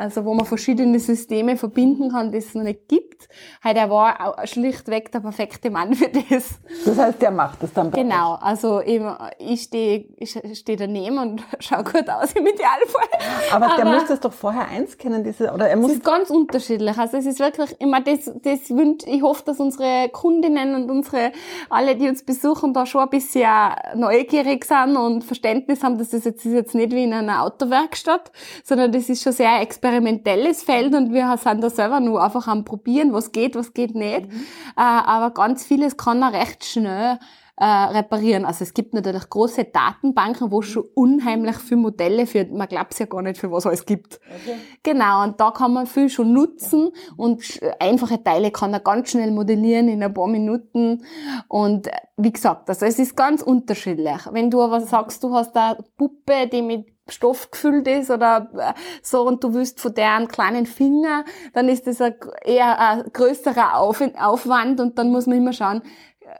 also 0.03 0.25
wo 0.25 0.33
man 0.33 0.45
verschiedene 0.45 0.99
Systeme 0.99 1.55
verbinden 1.55 2.11
kann, 2.11 2.33
die 2.33 2.39
es 2.39 2.53
noch 2.53 2.63
nicht 2.63 2.89
gibt. 2.89 3.29
Halt, 3.63 3.77
er 3.77 3.89
war 3.89 4.35
schlichtweg 4.45 5.11
der 5.13 5.21
perfekte 5.21 5.71
Mann 5.71 5.93
für 5.93 6.09
das. 6.09 6.59
Das 6.83 6.97
heißt, 6.97 7.21
der 7.21 7.31
macht 7.31 7.63
das 7.63 7.71
dann 7.71 7.89
bei 7.89 8.01
Genau, 8.01 8.33
also 8.33 8.81
ich 8.81 9.61
stehe 9.61 10.05
ich 10.17 10.37
steh 10.55 10.75
daneben 10.75 11.17
und 11.17 11.43
schaue 11.59 11.85
gut 11.85 12.09
aus 12.09 12.33
im 12.33 12.45
Idealfall. 12.45 13.53
Aber, 13.53 13.65
Aber 13.65 13.75
der 13.77 13.85
muss 13.85 14.05
das 14.07 14.19
doch 14.19 14.33
vorher 14.33 14.67
einscannen, 14.67 15.23
diese, 15.23 15.51
oder 15.53 15.69
er 15.69 15.77
muss... 15.77 15.91
Es 15.91 15.97
ist 15.97 16.05
ganz 16.05 16.29
unterschiedlich, 16.29 16.97
also 16.97 17.15
es 17.15 17.25
ist 17.25 17.39
wirklich, 17.39 17.73
ich 17.79 17.87
meine, 17.87 18.03
das, 18.03 18.25
das 18.25 18.69
wünscht, 18.71 19.07
ich 19.07 19.21
hoffe, 19.21 19.43
dass 19.45 19.59
unsere 19.61 20.09
Kundinnen 20.09 20.75
und 20.75 20.91
unsere, 20.91 21.31
alle, 21.69 21.95
die 21.95 22.09
uns 22.09 22.23
besuchen, 22.23 22.73
da 22.73 22.85
schon 22.85 23.03
ein 23.03 23.09
bisschen 23.09 23.49
neugierig 23.95 24.65
sind 24.65 24.97
und 24.97 25.23
Verständnis 25.23 25.81
haben, 25.81 25.97
dass 25.97 26.09
das 26.09 26.25
jetzt, 26.25 26.45
ist 26.45 26.53
jetzt 26.53 26.75
nicht 26.75 26.91
wie 26.91 27.05
in 27.05 27.13
einer 27.13 27.43
Autowerkstatt, 27.43 28.33
sondern 28.65 28.91
das 28.91 29.07
ist 29.07 29.23
schon 29.23 29.31
sehr 29.31 29.61
experimentelles 29.93 30.63
Feld 30.63 30.93
und 30.93 31.13
wir 31.13 31.37
sind 31.37 31.63
da 31.63 31.69
selber 31.69 31.99
nur 31.99 32.23
einfach 32.23 32.47
am 32.47 32.65
probieren, 32.65 33.13
was 33.13 33.31
geht, 33.31 33.55
was 33.55 33.73
geht 33.73 33.95
nicht. 33.95 34.31
Mhm. 34.31 34.45
Äh, 34.75 34.81
aber 34.81 35.31
ganz 35.31 35.65
vieles 35.65 35.97
kann 35.97 36.19
man 36.19 36.33
recht 36.33 36.65
schnell 36.65 37.19
äh, 37.55 37.65
reparieren. 37.65 38.45
Also 38.45 38.63
es 38.63 38.73
gibt 38.73 38.95
natürlich 38.95 39.29
große 39.29 39.65
Datenbanken, 39.65 40.51
wo 40.51 40.61
schon 40.63 40.85
unheimlich 40.95 41.57
viele 41.57 41.81
Modelle 41.81 42.25
für, 42.25 42.45
man 42.45 42.67
glaubt 42.67 42.97
ja 42.97 43.05
gar 43.05 43.21
nicht, 43.21 43.37
für 43.37 43.51
was 43.51 43.67
alles 43.67 43.85
gibt. 43.85 44.19
Okay. 44.27 44.55
Genau, 44.81 45.23
und 45.23 45.39
da 45.39 45.51
kann 45.51 45.73
man 45.73 45.85
viel 45.85 46.09
schon 46.09 46.33
nutzen 46.33 46.89
und 47.15 47.43
einfache 47.79 48.23
Teile 48.23 48.49
kann 48.49 48.73
er 48.73 48.79
ganz 48.79 49.11
schnell 49.11 49.31
modellieren 49.31 49.87
in 49.87 50.01
ein 50.01 50.13
paar 50.13 50.27
Minuten. 50.27 51.03
Und 51.47 51.89
wie 52.17 52.33
gesagt, 52.33 52.69
also 52.69 52.85
es 52.85 52.97
ist 52.97 53.15
ganz 53.15 53.43
unterschiedlich. 53.43 54.21
Wenn 54.31 54.49
du 54.49 54.61
aber 54.61 54.81
sagst, 54.81 55.23
du 55.23 55.33
hast 55.33 55.55
eine 55.55 55.77
Puppe, 55.95 56.47
die 56.51 56.63
mit 56.63 56.92
Stoff 57.09 57.51
gefüllt 57.51 57.87
ist 57.87 58.09
oder 58.09 58.49
äh, 58.57 58.73
so 59.01 59.27
und 59.27 59.43
du 59.43 59.53
willst 59.53 59.81
von 59.81 59.93
der 59.93 60.13
einen 60.13 60.27
kleinen 60.27 60.65
Finger, 60.65 61.25
dann 61.53 61.67
ist 61.67 61.85
das 61.87 61.99
eher 62.43 62.79
ein 62.79 63.03
größerer 63.11 63.77
Aufwand 63.77 64.79
und 64.79 64.97
dann 64.97 65.11
muss 65.11 65.27
man 65.27 65.37
immer 65.37 65.53
schauen, 65.53 65.81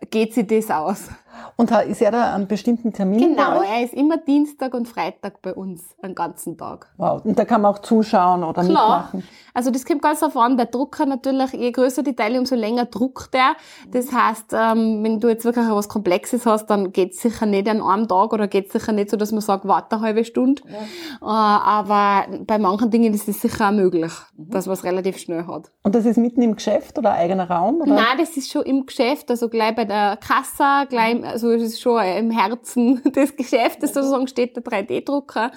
geht 0.10 0.34
sie 0.34 0.48
das 0.48 0.72
aus? 0.72 1.10
Und 1.56 1.72
ist 1.72 2.02
er 2.02 2.12
da 2.12 2.34
an 2.34 2.48
bestimmten 2.48 2.94
Terminen? 2.94 3.36
Genau, 3.36 3.62
er 3.62 3.84
ist 3.84 3.94
immer 3.94 4.18
Dienstag 4.18 4.74
und 4.74 4.88
Freitag 4.88 5.42
bei 5.42 5.54
uns, 5.54 5.84
einen 6.02 6.16
ganzen 6.16 6.58
Tag. 6.58 6.92
Wow, 6.98 7.24
und 7.24 7.38
da 7.38 7.46
kann 7.46 7.62
man 7.62 7.74
auch 7.74 7.80
zuschauen 7.80 8.44
oder 8.44 8.63
Klar. 8.63 9.10
mitmachen? 9.12 9.24
Also 9.54 9.70
das 9.70 9.86
kommt 9.86 10.02
ganz 10.02 10.20
darauf 10.20 10.36
an, 10.38 10.58
der 10.58 10.66
Drucker 10.66 11.06
natürlich, 11.06 11.54
je 11.54 11.72
größer 11.72 12.02
die 12.02 12.16
Teile, 12.16 12.40
umso 12.40 12.56
länger 12.56 12.86
druckt 12.86 13.36
er. 13.36 13.56
Das 13.92 14.12
heißt, 14.12 14.54
ähm, 14.54 15.04
wenn 15.04 15.20
du 15.20 15.30
jetzt 15.30 15.46
wirklich 15.46 15.66
was 15.70 15.90
Komplexes 15.90 16.46
hast, 16.46 16.68
dann 16.68 16.92
geht's 16.92 17.22
sicher 17.22 17.46
nicht 17.46 17.70
an 17.70 17.82
einem 17.82 18.08
Tag 18.08 18.34
oder 18.34 18.48
geht's 18.48 18.74
sicher 18.74 18.92
nicht 18.92 19.12
so, 19.12 19.18
dass 19.18 19.32
man 19.32 19.42
sagt, 19.42 19.68
warte 19.68 19.96
eine 19.96 20.06
halbe 20.06 20.25
Stunde. 20.25 20.63
Ja. 20.68 20.80
Äh, 21.22 21.25
aber 21.25 22.25
bei 22.46 22.58
manchen 22.58 22.90
Dingen 22.90 23.13
ist 23.13 23.28
es 23.28 23.42
sicher 23.42 23.70
auch 23.70 23.74
möglich, 23.74 24.12
mhm. 24.36 24.50
dass 24.50 24.66
man 24.66 24.74
es 24.74 24.84
relativ 24.84 25.18
schnell 25.20 25.46
hat. 25.46 25.72
Und 25.84 25.94
das 25.94 26.06
ist 26.06 26.18
mitten 26.18 26.42
im 26.42 26.56
Geschäft 26.56 26.98
oder 26.98 27.13
eigener 27.13 27.50
Raum? 27.50 27.82
Oder? 27.82 27.94
Nein, 27.94 28.18
das 28.18 28.36
ist 28.36 28.52
schon 28.52 28.63
im 28.63 28.86
Geschäft, 28.86 29.30
also 29.30 29.50
gleich 29.50 29.75
bei 29.75 29.86
der 29.86 30.18
Kassa, 30.18 30.86
gleich 30.86 31.12
im, 31.13 31.23
also 31.24 31.51
es 31.51 31.62
ist 31.63 31.82
schon 31.82 32.03
im 32.03 32.32
Herzen 32.32 33.01
des 33.15 33.36
Geschäftes 33.36 33.94
sozusagen 33.94 34.27
steht 34.27 34.56
der 34.56 34.63
3D-Drucker. 34.63 35.51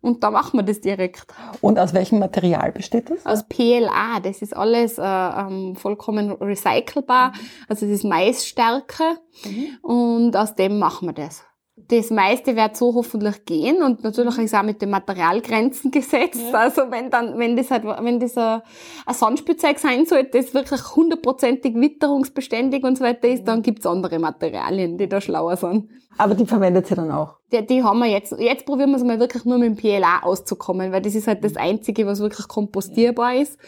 Und 0.00 0.24
da 0.24 0.30
machen 0.30 0.58
wir 0.58 0.64
das 0.64 0.80
direkt. 0.80 1.26
Und 1.60 1.78
aus 1.78 1.94
welchem 1.94 2.18
Material 2.18 2.72
besteht 2.72 3.08
das? 3.10 3.24
Aus 3.24 3.44
PLA. 3.48 4.20
Das 4.20 4.42
ist 4.42 4.56
alles 4.56 4.98
äh, 4.98 5.02
ähm, 5.02 5.76
vollkommen 5.76 6.32
recycelbar. 6.32 7.30
Mhm. 7.30 7.34
Also 7.68 7.86
es 7.86 7.92
ist 7.92 8.04
Maisstärke. 8.04 9.04
Mhm. 9.44 9.78
Und 9.82 10.36
aus 10.36 10.56
dem 10.56 10.78
machen 10.78 11.08
wir 11.08 11.12
das 11.12 11.44
das 11.92 12.10
meiste 12.10 12.56
wird 12.56 12.74
so 12.74 12.94
hoffentlich 12.94 13.44
gehen 13.44 13.82
und 13.82 14.02
natürlich 14.02 14.38
ist 14.38 14.54
auch 14.54 14.62
mit 14.62 14.80
den 14.80 14.88
Materialgrenzen 14.88 15.90
gesetzt. 15.90 16.40
Ja. 16.50 16.60
Also 16.60 16.90
wenn 16.90 17.10
dann, 17.10 17.38
wenn 17.38 17.54
das 17.54 17.70
halt, 17.70 17.84
wenn 17.84 18.18
das 18.18 18.36
ein, 18.38 18.62
ein 19.04 19.14
Sandspielzeug 19.14 19.78
sein 19.78 20.06
sollte, 20.06 20.38
das 20.38 20.54
wirklich 20.54 20.80
hundertprozentig 20.96 21.74
witterungsbeständig 21.74 22.82
und 22.82 22.96
so 22.96 23.04
weiter 23.04 23.28
ist, 23.28 23.44
dann 23.44 23.62
gibt's 23.62 23.84
andere 23.84 24.18
Materialien, 24.18 24.96
die 24.96 25.06
da 25.06 25.20
schlauer 25.20 25.56
sind. 25.56 25.90
Aber 26.18 26.34
die 26.34 26.46
verwendet 26.46 26.86
sie 26.86 26.94
dann 26.94 27.10
auch? 27.10 27.36
Die, 27.52 27.66
die 27.66 27.84
haben 27.84 27.98
wir 27.98 28.06
jetzt, 28.06 28.34
jetzt 28.38 28.64
probieren 28.64 28.90
wir 28.90 28.96
es 28.96 29.04
mal 29.04 29.20
wirklich 29.20 29.44
nur 29.44 29.58
mit 29.58 29.68
dem 29.68 29.76
PLA 29.76 30.22
auszukommen, 30.22 30.92
weil 30.92 31.02
das 31.02 31.14
ist 31.14 31.26
halt 31.26 31.44
das 31.44 31.56
Einzige, 31.56 32.06
was 32.06 32.20
wirklich 32.20 32.48
kompostierbar 32.48 33.34
ist. 33.34 33.58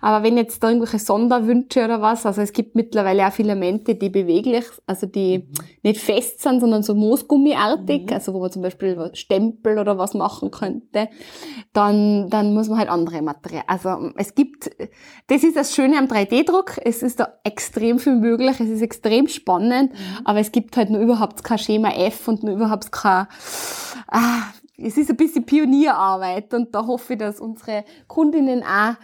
Aber 0.00 0.24
wenn 0.24 0.36
jetzt 0.36 0.62
da 0.62 0.68
irgendwelche 0.68 0.98
Sonderwünsche 0.98 1.84
oder 1.84 2.00
was, 2.00 2.24
also 2.24 2.40
es 2.40 2.52
gibt 2.52 2.76
mittlerweile 2.76 3.26
auch 3.26 3.32
Filamente, 3.32 3.94
die 3.94 4.10
beweglich, 4.10 4.64
also 4.86 5.06
die 5.06 5.48
nicht 5.82 6.00
fest 6.00 6.40
sind, 6.40 6.60
sondern 6.60 6.82
so 6.82 6.94
Moosgummiartig, 6.94 8.06
mhm. 8.06 8.12
also 8.12 8.34
wo 8.34 8.40
man 8.40 8.52
zum 8.52 8.62
Beispiel 8.62 9.10
Stempel 9.14 9.78
oder 9.78 9.98
was 9.98 10.14
machen 10.14 10.50
könnte, 10.50 11.08
dann, 11.72 12.30
dann 12.30 12.54
muss 12.54 12.68
man 12.68 12.78
halt 12.78 12.88
andere 12.88 13.22
Materialien, 13.22 13.68
also 13.68 14.10
es 14.16 14.34
gibt, 14.34 14.70
das 15.26 15.42
ist 15.42 15.56
das 15.56 15.74
Schöne 15.74 15.98
am 15.98 16.06
3D-Druck, 16.06 16.78
es 16.84 17.02
ist 17.02 17.18
da 17.18 17.28
extrem 17.42 17.98
viel 17.98 18.16
möglich, 18.16 18.60
es 18.60 18.68
ist 18.68 18.82
extrem 18.82 19.26
spannend, 19.26 19.92
mhm. 19.92 20.26
aber 20.26 20.38
es 20.38 20.52
gibt 20.52 20.76
halt 20.76 20.90
nur 20.90 21.00
überhaupt 21.00 21.42
kein 21.42 21.58
Schema 21.58 21.91
F 21.96 22.28
und 22.28 22.42
überhaupt 22.42 22.90
kein, 22.92 23.26
ah, 24.08 24.42
es 24.76 24.96
ist 24.96 25.10
ein 25.10 25.16
bisschen 25.16 25.44
Pionierarbeit 25.44 26.52
und 26.54 26.74
da 26.74 26.86
hoffe 26.86 27.14
ich, 27.14 27.18
dass 27.18 27.40
unsere 27.40 27.84
Kundinnen 28.06 28.62
auch 28.62 28.94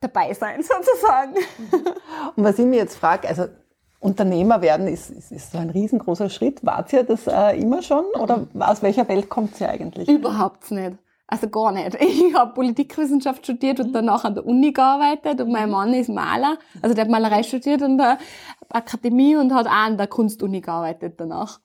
dabei 0.00 0.32
sein, 0.34 0.62
sozusagen. 0.62 1.34
Und 2.36 2.44
was 2.44 2.58
ich 2.58 2.66
mir 2.66 2.76
jetzt 2.76 2.96
frage, 2.96 3.28
also 3.28 3.46
Unternehmer 4.00 4.62
werden 4.62 4.88
ist, 4.88 5.10
ist, 5.10 5.30
ist 5.30 5.52
so 5.52 5.58
ein 5.58 5.70
riesengroßer 5.70 6.30
Schritt. 6.30 6.64
Wart 6.64 6.92
ihr 6.92 7.04
das 7.04 7.26
äh, 7.26 7.60
immer 7.60 7.82
schon 7.82 8.06
oder 8.18 8.46
aus 8.58 8.82
welcher 8.82 9.06
Welt 9.08 9.28
kommt 9.28 9.60
ihr 9.60 9.68
eigentlich? 9.68 10.08
Überhaupt 10.08 10.70
nicht. 10.70 10.96
Also 11.30 11.48
gar 11.48 11.70
nicht. 11.70 11.96
Ich 12.00 12.34
habe 12.34 12.52
Politikwissenschaft 12.52 13.44
studiert 13.44 13.78
und 13.78 13.92
danach 13.92 14.24
an 14.24 14.34
der 14.34 14.44
Uni 14.44 14.72
gearbeitet 14.72 15.40
und 15.40 15.52
mein 15.52 15.70
Mann 15.70 15.94
ist 15.94 16.08
Maler, 16.08 16.58
also 16.82 16.94
der 16.94 17.04
hat 17.04 17.10
Malerei 17.10 17.44
studiert 17.44 17.82
an 17.82 17.96
der 17.96 18.18
Akademie 18.68 19.36
und 19.36 19.54
hat 19.54 19.66
auch 19.66 19.72
an 19.72 19.96
der 19.96 20.08
Kunstuni 20.08 20.60
gearbeitet 20.60 21.14
danach. 21.18 21.60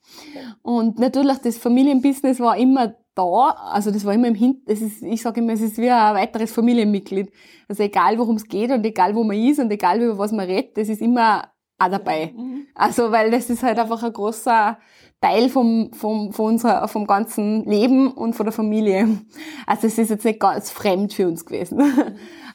Und 0.61 0.99
natürlich 0.99 1.39
das 1.39 1.57
Familienbusiness 1.57 2.39
war 2.39 2.57
immer 2.57 2.93
da, 3.15 3.49
also 3.71 3.89
das 3.89 4.05
war 4.05 4.13
immer 4.13 4.27
im 4.27 4.35
Hin, 4.35 4.61
das 4.65 4.81
ist, 4.81 5.01
ich 5.01 5.21
sage 5.21 5.41
immer, 5.41 5.53
es 5.53 5.61
ist 5.61 5.77
wie 5.77 5.89
ein 5.89 6.15
weiteres 6.15 6.51
Familienmitglied. 6.51 7.31
Also 7.67 7.83
egal 7.83 8.19
worum 8.19 8.35
es 8.35 8.47
geht 8.47 8.69
und 8.69 8.85
egal 8.85 9.15
wo 9.15 9.23
man 9.23 9.37
ist 9.37 9.59
und 9.59 9.71
egal 9.71 9.99
über 9.99 10.17
was 10.17 10.31
man 10.31 10.45
redet, 10.45 10.77
das 10.77 10.89
ist 10.89 11.01
immer 11.01 11.49
auch 11.79 11.89
dabei. 11.89 12.33
Mhm. 12.35 12.67
Also 12.75 13.11
weil 13.11 13.31
das 13.31 13.49
ist 13.49 13.63
halt 13.63 13.79
einfach 13.79 14.03
ein 14.03 14.13
großer 14.13 14.77
Teil 15.21 15.49
vom, 15.49 15.91
vom, 15.93 16.33
von 16.33 16.53
unserer, 16.53 16.87
vom 16.87 17.07
ganzen 17.07 17.63
Leben 17.65 18.11
und 18.11 18.35
von 18.35 18.45
der 18.45 18.53
Familie. 18.53 19.21
Also 19.65 19.87
es 19.87 19.97
ist 19.97 20.09
jetzt 20.09 20.25
nicht 20.25 20.39
ganz 20.39 20.69
fremd 20.69 21.13
für 21.13 21.27
uns 21.27 21.45
gewesen. 21.45 21.81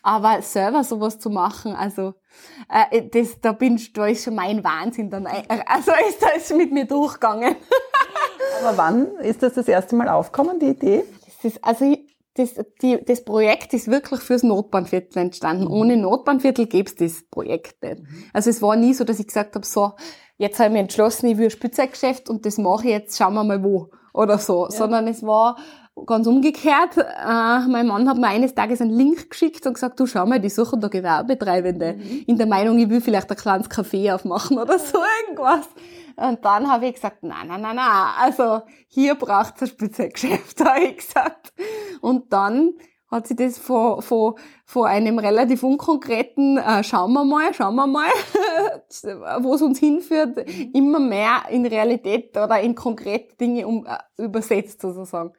Aber 0.03 0.41
selber 0.43 0.85
sowas 0.85 1.19
zu 1.19 1.29
machen, 1.29 1.75
also 1.75 2.15
äh, 2.71 3.03
das, 3.11 3.41
da 3.41 3.53
bin 3.53 3.79
da 3.93 4.07
ist 4.07 4.25
schon 4.25 4.35
mein 4.35 4.65
Wahnsinn 4.65 5.11
dann, 5.11 5.27
also 5.27 5.93
ist 6.09 6.23
das 6.23 6.57
mit 6.57 6.73
mir 6.73 6.87
durchgegangen. 6.87 7.57
Aber 8.63 8.79
wann 8.79 9.07
ist 9.17 9.43
das 9.43 9.55
das 9.55 9.69
erste 9.69 9.97
Mal 9.97 10.09
aufgekommen, 10.09 10.59
die 10.59 10.69
Idee? 10.69 11.05
Das 11.27 11.53
ist, 11.53 11.65
also 11.65 11.97
das, 12.41 12.65
die, 12.83 12.99
das 13.05 13.25
Projekt 13.25 13.73
ist 13.75 13.89
wirklich 13.89 14.21
fürs 14.21 14.43
Notbahnviertel 14.43 15.19
entstanden. 15.19 15.65
Mhm. 15.65 15.73
Ohne 15.73 15.97
Notbahnviertel 15.97 16.67
gäbe 16.67 16.89
es 16.89 16.97
das 16.97 17.25
Projekt 17.31 17.83
nicht. 17.83 18.01
Mhm. 18.01 18.25
Also 18.33 18.51
es 18.51 18.63
war 18.63 18.77
nie 18.77 18.95
so, 18.95 19.05
dass 19.05 19.21
ich 19.21 19.27
gesagt 19.27 19.55
habe, 19.55 19.67
so, 19.67 19.93
jetzt 20.39 20.59
habe 20.59 20.69
ich 20.69 20.73
mich 20.73 20.83
entschlossen, 20.83 21.29
ich 21.29 21.39
will 21.39 21.47
ein 21.47 21.51
Spielzeuggeschäft 21.51 22.29
und 22.29 22.47
das 22.47 22.59
mache 22.59 22.85
ich 22.85 22.93
jetzt, 22.93 23.19
schauen 23.19 23.35
wir 23.35 23.45
mal 23.45 23.63
wo 23.63 23.91
oder 24.13 24.39
so. 24.39 24.65
Ja. 24.65 24.71
Sondern 24.71 25.07
es 25.07 25.23
war 25.23 25.57
ganz 26.07 26.27
umgekehrt. 26.27 26.97
Äh, 26.97 27.69
mein 27.69 27.87
Mann 27.87 28.09
hat 28.09 28.17
mir 28.17 28.29
eines 28.29 28.55
Tages 28.55 28.81
einen 28.81 28.91
Link 28.91 29.31
geschickt 29.31 29.67
und 29.67 29.75
gesagt, 29.75 30.01
du 30.01 30.07
schau 30.07 30.27
mal, 30.27 30.41
die 30.41 30.49
suchen 30.49 30.81
da 30.81 30.89
Gewerbetreibende. 30.89 31.95
Mhm. 31.95 32.25
In 32.27 32.39
der 32.39 32.47
Meinung, 32.47 32.79
ich 32.79 32.89
will 32.89 33.01
vielleicht 33.01 33.31
ein 33.31 33.37
kleines 33.37 33.71
Café 33.71 34.15
aufmachen 34.15 34.59
oder 34.59 34.79
so 34.79 34.99
irgendwas. 35.27 35.69
Und 36.17 36.45
dann 36.45 36.71
habe 36.71 36.87
ich 36.87 36.95
gesagt, 36.95 37.23
nein, 37.23 37.47
nein, 37.49 37.63
nein, 37.63 37.77
nein, 37.77 38.07
also 38.19 38.61
hier 38.89 39.15
braucht 39.15 39.55
es 39.57 39.63
ein 39.63 39.69
Spielzeuggeschäft, 39.69 40.61
habe 40.65 40.81
ich 40.81 40.97
gesagt. 40.99 41.53
Und 42.01 42.33
dann 42.33 42.75
hat 43.11 43.27
sie 43.27 43.35
das 43.35 43.59
von, 43.59 44.03
von, 44.03 44.35
von 44.65 44.87
einem 44.87 45.19
relativ 45.19 45.63
unkonkreten, 45.65 46.59
äh, 46.59 46.85
schauen 46.85 47.13
wir 47.13 47.25
mal, 47.25 47.53
schauen 47.53 47.75
wir 47.75 47.87
mal, 47.87 48.09
wo 49.41 49.55
es 49.55 49.63
uns 49.63 49.81
hinführt, 49.81 50.39
immer 50.73 51.01
mehr 51.01 51.43
in 51.51 51.67
Realität 51.67 52.37
oder 52.37 52.61
in 52.61 52.75
konkrete 52.75 53.35
Dinge 53.37 53.67
um, 53.67 53.85
äh, 53.87 54.23
übersetzt 54.23 54.81
sozusagen. 54.81 55.33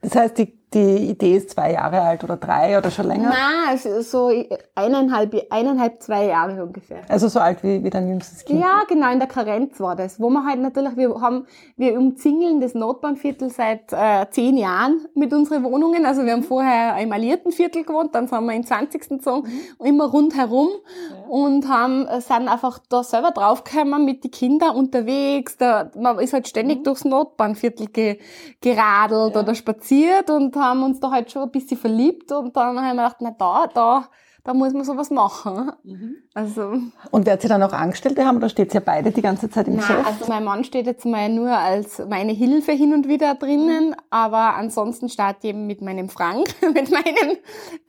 Das 0.00 0.14
heißt, 0.14 0.38
die 0.38 0.58
die 0.74 1.10
Idee 1.10 1.36
ist 1.36 1.50
zwei 1.50 1.72
Jahre 1.72 2.02
alt 2.02 2.24
oder 2.24 2.36
drei 2.36 2.76
oder 2.76 2.90
schon 2.90 3.06
länger? 3.06 3.30
Nein, 3.30 4.02
so 4.02 4.30
eineinhalb, 4.74 5.46
eineinhalb, 5.50 6.02
zwei 6.02 6.26
Jahre 6.26 6.62
ungefähr. 6.62 7.00
Also 7.08 7.28
so 7.28 7.40
alt 7.40 7.62
wie, 7.62 7.82
wie 7.82 7.88
dein 7.88 8.06
jüngstes 8.08 8.44
Kind? 8.44 8.60
Ja, 8.60 8.82
genau, 8.86 9.10
in 9.10 9.18
der 9.18 9.28
Karenz 9.28 9.80
war 9.80 9.96
das. 9.96 10.20
Wo 10.20 10.28
man 10.28 10.46
halt 10.46 10.60
natürlich, 10.60 10.96
wir 10.96 11.20
haben, 11.20 11.46
wir 11.76 11.98
umzingeln 11.98 12.60
das 12.60 12.74
Notbahnviertel 12.74 13.48
seit 13.48 13.92
äh, 13.92 14.26
zehn 14.30 14.58
Jahren 14.58 15.06
mit 15.14 15.32
unseren 15.32 15.64
Wohnungen. 15.64 16.04
Also 16.04 16.24
wir 16.24 16.32
haben 16.32 16.42
vorher 16.42 16.98
im 16.98 17.12
alliierten 17.12 17.50
Viertel 17.50 17.84
gewohnt, 17.84 18.14
dann 18.14 18.28
sind 18.28 18.44
wir 18.44 18.54
im 18.54 18.66
20. 18.66 19.08
gezogen, 19.08 19.48
mhm. 19.78 19.86
immer 19.86 20.04
rundherum 20.04 20.68
ja. 20.68 21.28
und 21.28 21.66
haben, 21.68 22.06
sind 22.20 22.48
einfach 22.48 22.78
da 22.90 23.02
selber 23.02 23.30
draufgekommen 23.30 24.04
mit 24.04 24.22
den 24.24 24.30
Kindern 24.30 24.76
unterwegs. 24.76 25.56
Da, 25.56 25.90
man 25.96 26.18
ist 26.18 26.34
halt 26.34 26.46
ständig 26.46 26.80
mhm. 26.80 26.84
durchs 26.84 27.06
Notbahnviertel 27.06 27.86
ge, 27.86 28.18
geradelt 28.60 29.34
ja. 29.34 29.40
oder 29.40 29.54
spaziert 29.54 30.28
und 30.28 30.57
haben 30.58 30.82
uns 30.82 31.00
da 31.00 31.10
halt 31.10 31.30
schon 31.30 31.42
ein 31.42 31.50
bisschen 31.50 31.78
verliebt 31.78 32.30
und 32.32 32.56
dann 32.56 32.78
haben 32.78 32.96
wir 32.96 33.04
gedacht, 33.04 33.16
na 33.20 33.30
da, 33.30 33.66
da, 33.72 34.08
da 34.44 34.54
muss 34.54 34.72
man 34.72 34.84
sowas 34.84 35.10
machen. 35.10 35.72
Mhm. 35.84 36.16
Also. 36.32 36.72
Und 37.10 37.26
wer 37.26 37.34
hat 37.34 37.42
sie 37.42 37.48
dann 37.48 37.62
auch 37.62 37.72
Angestellte 37.72 38.24
haben 38.24 38.38
oder 38.38 38.48
steht 38.48 38.70
sie 38.70 38.76
ja 38.76 38.82
beide 38.84 39.10
die 39.10 39.20
ganze 39.20 39.50
Zeit 39.50 39.68
im 39.68 39.76
Nein, 39.76 39.86
Geschäft? 39.86 40.06
Also 40.06 40.24
mein 40.28 40.44
Mann 40.44 40.64
steht 40.64 40.86
jetzt 40.86 41.04
mal 41.04 41.28
nur 41.28 41.50
als 41.50 42.02
meine 42.08 42.32
Hilfe 42.32 42.72
hin 42.72 42.94
und 42.94 43.08
wieder 43.08 43.34
drinnen, 43.34 43.94
aber 44.08 44.54
ansonsten 44.54 45.08
starte 45.10 45.40
ich 45.42 45.50
eben 45.50 45.66
mit 45.66 45.82
meinem 45.82 46.08
Frank, 46.08 46.54
mit 46.62 46.90
meinem 46.90 47.36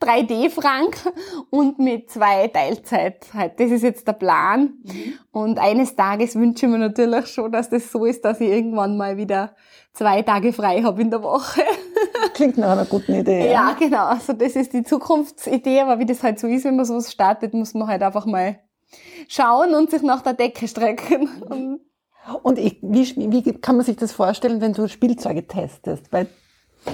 3D-Frank 0.02 0.98
und 1.48 1.78
mit 1.78 2.10
zwei 2.10 2.48
Teilzeit. 2.48 3.26
Das 3.56 3.70
ist 3.70 3.82
jetzt 3.82 4.06
der 4.06 4.12
Plan. 4.12 4.74
Mhm. 4.82 5.14
Und 5.32 5.58
eines 5.60 5.94
Tages 5.94 6.34
wünsche 6.34 6.66
ich 6.66 6.72
mir 6.72 6.78
natürlich 6.78 7.28
schon, 7.28 7.52
dass 7.52 7.70
das 7.70 7.92
so 7.92 8.04
ist, 8.04 8.24
dass 8.24 8.40
ich 8.40 8.48
irgendwann 8.48 8.96
mal 8.96 9.16
wieder 9.16 9.54
zwei 9.92 10.22
Tage 10.22 10.52
frei 10.52 10.82
habe 10.82 11.02
in 11.02 11.10
der 11.10 11.22
Woche. 11.22 11.62
Klingt 12.34 12.58
nach 12.58 12.72
einer 12.72 12.84
guten 12.84 13.14
Idee. 13.14 13.46
Ja, 13.46 13.52
ja 13.52 13.76
genau. 13.78 14.06
Also 14.06 14.32
das 14.32 14.56
ist 14.56 14.72
die 14.72 14.82
Zukunftsidee, 14.82 15.80
aber 15.82 16.00
wie 16.00 16.06
das 16.06 16.22
halt 16.24 16.40
so 16.40 16.48
ist, 16.48 16.64
wenn 16.64 16.76
man 16.76 16.84
sowas 16.84 17.12
startet, 17.12 17.54
muss 17.54 17.74
man 17.74 17.86
halt 17.86 18.02
einfach 18.02 18.26
mal 18.26 18.58
schauen 19.28 19.74
und 19.74 19.90
sich 19.90 20.02
nach 20.02 20.22
der 20.22 20.34
Decke 20.34 20.66
strecken. 20.66 21.28
Und, 21.48 21.80
und 22.42 22.58
ich, 22.58 22.78
wie, 22.82 23.14
wie 23.30 23.52
kann 23.60 23.76
man 23.76 23.84
sich 23.84 23.96
das 23.96 24.10
vorstellen, 24.10 24.60
wenn 24.60 24.72
du 24.72 24.88
Spielzeuge 24.88 25.46
testest? 25.46 26.12
Weil 26.12 26.26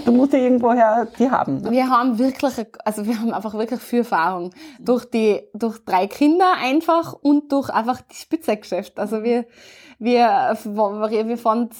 Du 0.04 0.12
musst 0.12 0.32
ja 0.32 0.40
irgendwoher 0.40 1.06
die 1.18 1.30
haben. 1.30 1.62
Ne? 1.62 1.70
Wir 1.70 1.88
haben 1.88 2.18
wirklich, 2.18 2.54
also 2.84 3.06
wir 3.06 3.20
haben 3.20 3.32
einfach 3.32 3.54
wirklich 3.54 3.80
viel 3.80 4.00
Erfahrung. 4.00 4.50
Durch 4.80 5.04
die, 5.04 5.42
durch 5.54 5.84
drei 5.84 6.06
Kinder 6.06 6.54
einfach 6.60 7.12
und 7.12 7.52
durch 7.52 7.70
einfach 7.70 8.00
die 8.00 8.16
Spielzeuggeschäft. 8.16 8.98
Also 8.98 9.22
wir, 9.22 9.44
wir, 9.98 10.56
wir 10.64 11.38
fahren 11.38 11.70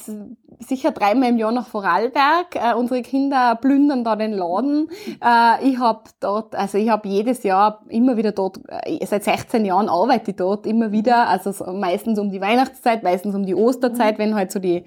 sicher 0.61 0.93
dreimal 0.93 1.31
im 1.31 1.37
Jahr 1.37 1.53
nach 1.53 1.67
Vorarlberg. 1.67 2.55
Äh, 2.55 2.75
unsere 2.75 3.03
Kinder 3.03 3.57
plündern 3.57 4.05
da 4.05 4.17
den 4.17 4.33
Laden. 4.33 4.89
Äh, 5.23 5.69
ich 5.69 5.79
habe 5.79 6.05
dort, 6.21 6.55
also 6.55 6.79
ich 6.79 6.89
habe 6.89 7.09
jedes 7.09 7.43
Jahr 7.43 7.85
immer 7.89 8.17
wieder 8.17 8.33
dort, 8.33 8.61
äh, 8.69 9.05
seit 9.05 9.25
16 9.25 9.65
Jahren 9.65 9.89
arbeite 9.89 10.31
ich 10.31 10.37
dort 10.37 10.67
immer 10.67 10.93
wieder. 10.93 11.29
Also 11.29 11.53
meistens 11.73 12.19
um 12.19 12.31
die 12.31 12.41
Weihnachtszeit, 12.41 13.03
meistens 13.03 13.35
um 13.35 13.45
die 13.45 13.55
Osterzeit, 13.55 14.19
wenn 14.19 14.35
halt 14.35 14.53
so 14.53 14.61
die 14.61 14.85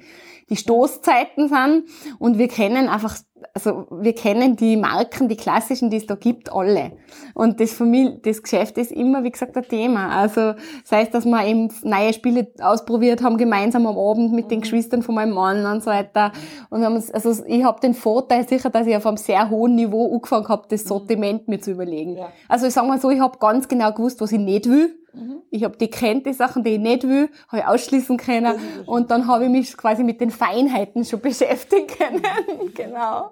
die 0.50 0.56
Stoßzeiten 0.56 1.48
sind. 1.48 1.84
Und 2.18 2.38
wir 2.38 2.48
kennen 2.48 2.90
einfach, 2.90 3.18
also 3.54 3.88
wir 3.92 4.14
kennen 4.14 4.56
die 4.56 4.78
Marken, 4.78 5.30
die 5.30 5.38
klassischen, 5.38 5.90
die 5.90 5.98
es 5.98 6.06
da 6.06 6.16
gibt, 6.16 6.52
alle. 6.52 6.94
Und 7.34 7.60
das 7.60 7.74
Familie, 7.74 8.20
das 8.24 8.42
Geschäft 8.42 8.78
ist 8.78 8.92
immer, 8.92 9.24
wie 9.24 9.32
gesagt, 9.32 9.56
ein 9.56 9.68
Thema. 9.68 10.10
Also 10.10 10.54
sei 10.84 11.04
es, 11.04 11.10
dass 11.12 11.26
wir 11.26 11.46
eben 11.46 11.70
neue 11.84 12.14
Spiele 12.14 12.48
ausprobiert 12.60 13.24
haben, 13.24 13.38
gemeinsam 13.38 13.86
am 13.86 13.98
Abend 13.98 14.34
mit 14.34 14.52
den 14.52 14.60
mhm. 14.60 14.64
Geschwistern 14.64 15.02
von 15.02 15.16
meinem 15.16 15.34
Mann 15.34 15.66
und 15.66 15.84
so 15.84 15.92
weiter. 15.92 16.32
Und 16.70 16.84
haben 16.84 17.02
also 17.14 17.46
ich 17.46 17.64
habe 17.64 17.80
den 17.80 17.94
Vorteil 17.94 18.48
sicher, 18.48 18.70
dass 18.70 18.88
ich 18.88 18.96
auf 18.96 19.06
einem 19.06 19.18
sehr 19.18 19.50
hohen 19.50 19.76
Niveau 19.76 20.14
angefangen 20.14 20.48
habe, 20.48 20.68
das 20.70 20.84
mhm. 20.84 20.88
Sortiment 20.88 21.48
mir 21.48 21.60
zu 21.60 21.72
überlegen. 21.72 22.18
Ja. 22.18 22.30
Also 22.48 22.68
ich 22.68 22.74
sage 22.74 22.88
mal 22.88 23.00
so, 23.00 23.10
ich 23.10 23.20
habe 23.20 23.38
ganz 23.40 23.68
genau 23.68 23.92
gewusst, 23.92 24.20
was 24.22 24.32
ich 24.32 24.40
nicht 24.40 24.70
will 24.70 24.99
Mhm. 25.14 25.42
Ich 25.50 25.64
habe 25.64 25.78
die 25.78 25.90
kennt, 25.90 26.26
die 26.26 26.34
Sachen, 26.34 26.64
die 26.64 26.72
ich 26.72 26.80
nicht 26.80 27.04
will, 27.04 27.30
habe 27.48 27.60
ich 27.60 27.66
ausschließen 27.66 28.18
können. 28.18 28.56
Und 28.86 29.12
dann 29.12 29.28
habe 29.28 29.46
ich 29.46 29.50
mich 29.50 29.78
quasi 29.78 30.04
mit 30.04 30.22
den 30.22 30.32
Feinheiten 30.32 31.06
schon 31.06 31.20
beschäftigen 31.22 31.88
können. 31.88 32.74
genau. 32.74 33.32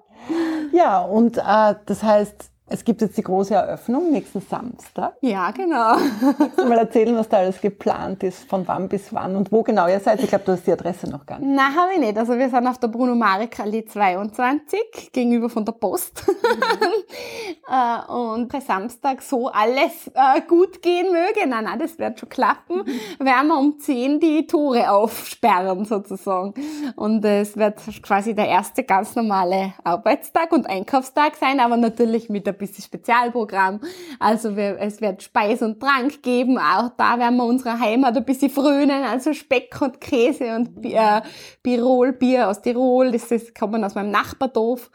Ja, 0.72 1.02
und 1.02 1.38
äh, 1.38 1.76
das 1.86 2.04
heißt, 2.04 2.52
es 2.70 2.84
gibt 2.84 3.02
jetzt 3.02 3.18
die 3.18 3.24
große 3.24 3.54
Eröffnung 3.54 4.12
nächsten 4.12 4.42
Samstag. 4.42 5.16
Ja, 5.22 5.52
genau. 5.52 5.96
Kannst 6.38 6.60
du 6.60 6.66
mal 6.66 6.78
erzählen, 6.78 7.16
was 7.16 7.30
da 7.30 7.38
alles 7.38 7.62
geplant 7.62 8.24
ist, 8.24 8.44
von 8.50 8.68
wann 8.68 8.90
bis 8.90 9.14
wann 9.14 9.38
und 9.38 9.54
wo 9.54 9.64
genau 9.64 9.88
ihr 9.88 10.02
seid? 10.02 10.22
Ich 10.22 10.28
glaube, 10.28 10.44
du 10.44 10.52
hast 10.52 10.68
die 10.68 10.74
Adresse 10.74 11.10
noch 11.10 11.26
gar 11.26 11.40
nicht. 11.40 11.50
Nein, 11.50 11.76
habe 11.76 11.94
ich 11.94 12.00
nicht. 12.00 12.18
Also 12.18 12.38
wir 12.38 12.50
sind 12.50 12.68
auf 12.68 12.78
der 12.78 12.90
Bruno 12.90 13.16
Marek 13.16 13.58
Allee 13.62 13.86
22 13.86 15.12
gegenüber 15.14 15.50
von 15.50 15.64
der 15.64 15.72
Post. 15.72 16.26
Mhm. 16.28 16.34
und 17.68 18.50
bei 18.50 18.60
Samstag 18.60 19.22
so 19.22 19.48
alles 19.48 20.08
äh, 20.14 20.42
gut 20.48 20.82
gehen 20.82 21.12
möge, 21.12 21.48
nein, 21.48 21.66
nein, 21.66 21.80
das 21.80 22.00
wird 22.00 22.20
schon 22.20 22.30
klappen, 22.30 22.84
werden 23.20 23.48
wir 23.48 23.58
um 23.58 23.80
10 23.80 24.20
die 24.20 24.48
Tore 24.48 24.90
aufsperren 24.90 25.86
sozusagen. 25.86 26.54
Und 26.96 27.26
es 27.26 27.58
wird 27.58 27.82
quasi 28.02 28.34
der 28.34 28.48
erste 28.48 28.84
ganz 28.84 29.16
normale 29.16 29.74
Arbeitstag 29.84 30.52
und 30.52 30.70
Einkaufstag 30.70 31.36
sein, 31.36 31.60
aber 31.60 31.78
natürlich 31.78 32.30
mit 32.30 32.48
ein 32.48 32.58
bisschen 32.58 32.84
Spezialprogramm. 32.84 33.82
Also 34.20 34.56
wir, 34.56 34.78
es 34.80 35.02
wird 35.02 35.24
Speis 35.24 35.62
und 35.62 35.80
Trank 35.80 36.24
geben. 36.24 36.58
Auch 36.58 36.90
da 36.98 37.20
werden 37.20 37.38
wir 37.38 37.46
unserer 37.46 37.80
Heimat 37.80 38.16
ein 38.16 38.26
bisschen 38.26 38.50
frönen. 38.50 39.04
Also 39.04 39.34
Speck 39.34 39.78
und 39.82 40.00
Käse 40.00 40.56
und 40.56 40.82
Bier, 40.82 41.24
Birol, 41.64 42.14
Bier 42.14 42.50
aus 42.50 42.62
Tirol. 42.62 43.12
Das, 43.12 43.28
das 43.28 43.54
kommt 43.54 43.84
aus 43.84 43.96
meinem 43.96 44.12
Nachbardorf. 44.12 44.90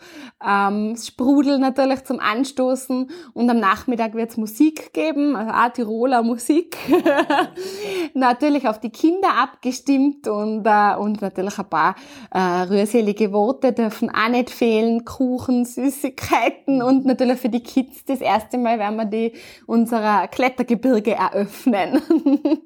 Ähm, 0.47 0.97
Sprudel 0.97 1.59
natürlich 1.59 2.05
zum 2.05 2.21
Anstoßen. 2.62 3.11
Und 3.35 3.50
am 3.50 3.59
Nachmittag 3.59 4.14
wird 4.14 4.31
es 4.31 4.37
Musik 4.37 4.92
geben. 4.92 5.37
Also 5.37 5.52
auch 5.52 5.73
Tiroler 5.73 6.23
Musik. 6.23 6.76
natürlich 8.14 8.69
auf 8.69 8.81
die 8.81 8.90
Kinder 8.90 9.28
abgestimmt 9.40 10.28
und, 10.28 10.66
äh, 10.66 10.97
und 10.97 11.21
natürlich 11.21 11.59
ein 11.59 11.69
paar 11.69 11.95
äh, 12.31 12.38
rührselige 12.38 13.33
Worte 13.33 13.73
dürfen 13.73 14.11
auch 14.11 14.28
nicht 14.28 14.50
fehlen. 14.50 15.04
Kuchen, 15.04 15.64
Süßigkeiten 15.64 16.83
und 16.83 17.04
natürlich 17.04 17.40
für 17.40 17.49
die 17.49 17.62
Kids 17.62 18.04
das 18.04 18.21
erste 18.21 18.59
Mal 18.59 18.78
werden 18.78 18.97
wir 18.97 19.04
die 19.07 19.33
unserer 19.66 20.28
Klettergebirge 20.28 21.12
eröffnen. 21.12 22.00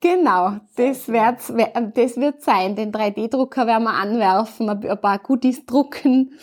Genau, 0.00 0.58
das 0.76 1.08
wird, 1.08 1.40
das 1.96 2.16
wird 2.16 2.42
sein. 2.42 2.76
Den 2.76 2.92
3D-Drucker 2.92 3.66
werden 3.66 3.82
wir 3.82 3.94
anwerfen, 3.94 4.70
ein 4.70 5.00
paar 5.00 5.18
Goodies 5.18 5.66
drucken. 5.66 6.34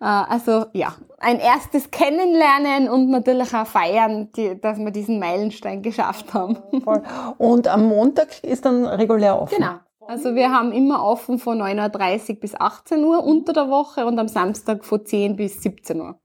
Äh, 0.00 0.04
also 0.04 0.66
ja, 0.74 0.94
ein 1.20 1.38
erstes 1.38 1.90
Kennenlernen 1.90 2.88
und 2.88 3.10
natürlich 3.10 3.54
auch 3.54 3.66
feiern, 3.66 4.30
dass 4.62 4.78
wir 4.78 4.90
diesen 4.90 5.18
Meilenstein 5.18 5.82
geschafft 5.82 6.34
haben. 6.34 6.56
Und 7.36 7.68
am 7.68 7.86
Montag 7.86 8.42
ist 8.42 8.64
dann 8.64 8.86
regulär 8.86 9.40
offen. 9.40 9.56
Genau. 9.56 9.74
Also 10.08 10.34
wir 10.34 10.50
haben 10.50 10.72
immer 10.72 11.04
offen 11.04 11.38
von 11.38 11.62
9.30 11.62 12.30
Uhr 12.30 12.40
bis 12.40 12.54
18 12.58 13.04
Uhr 13.04 13.22
unter 13.22 13.52
der 13.52 13.68
Woche 13.68 14.06
und 14.06 14.18
am 14.18 14.26
Samstag 14.26 14.84
von 14.84 15.04
10 15.04 15.36
bis 15.36 15.62
17 15.62 16.00
Uhr. 16.00 16.18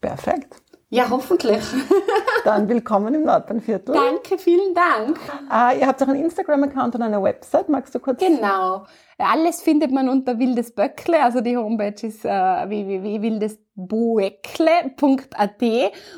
Perfekt. 0.00 0.60
Ja, 0.88 1.08
hoffentlich. 1.10 1.62
Dann 2.44 2.68
willkommen 2.68 3.14
im 3.14 3.24
Nordbahnviertel. 3.24 3.94
Danke, 3.94 4.38
vielen 4.38 4.74
Dank. 4.74 5.20
Ah, 5.50 5.72
ihr 5.72 5.86
habt 5.86 6.02
auch 6.02 6.08
einen 6.08 6.24
Instagram-Account 6.24 6.94
und 6.94 7.02
eine 7.02 7.22
Website. 7.22 7.68
Magst 7.68 7.94
du 7.94 8.00
kurz? 8.00 8.18
Genau. 8.18 8.86
Alles 9.18 9.62
findet 9.62 9.90
man 9.90 10.08
unter 10.08 10.38
Wildes 10.38 10.74
Böckle. 10.74 11.22
Also 11.22 11.40
die 11.40 11.56
Homepage 11.56 12.06
ist 12.06 12.24
äh, 12.24 12.28
www.wildes 12.28 13.58
boekle.at 13.78 15.62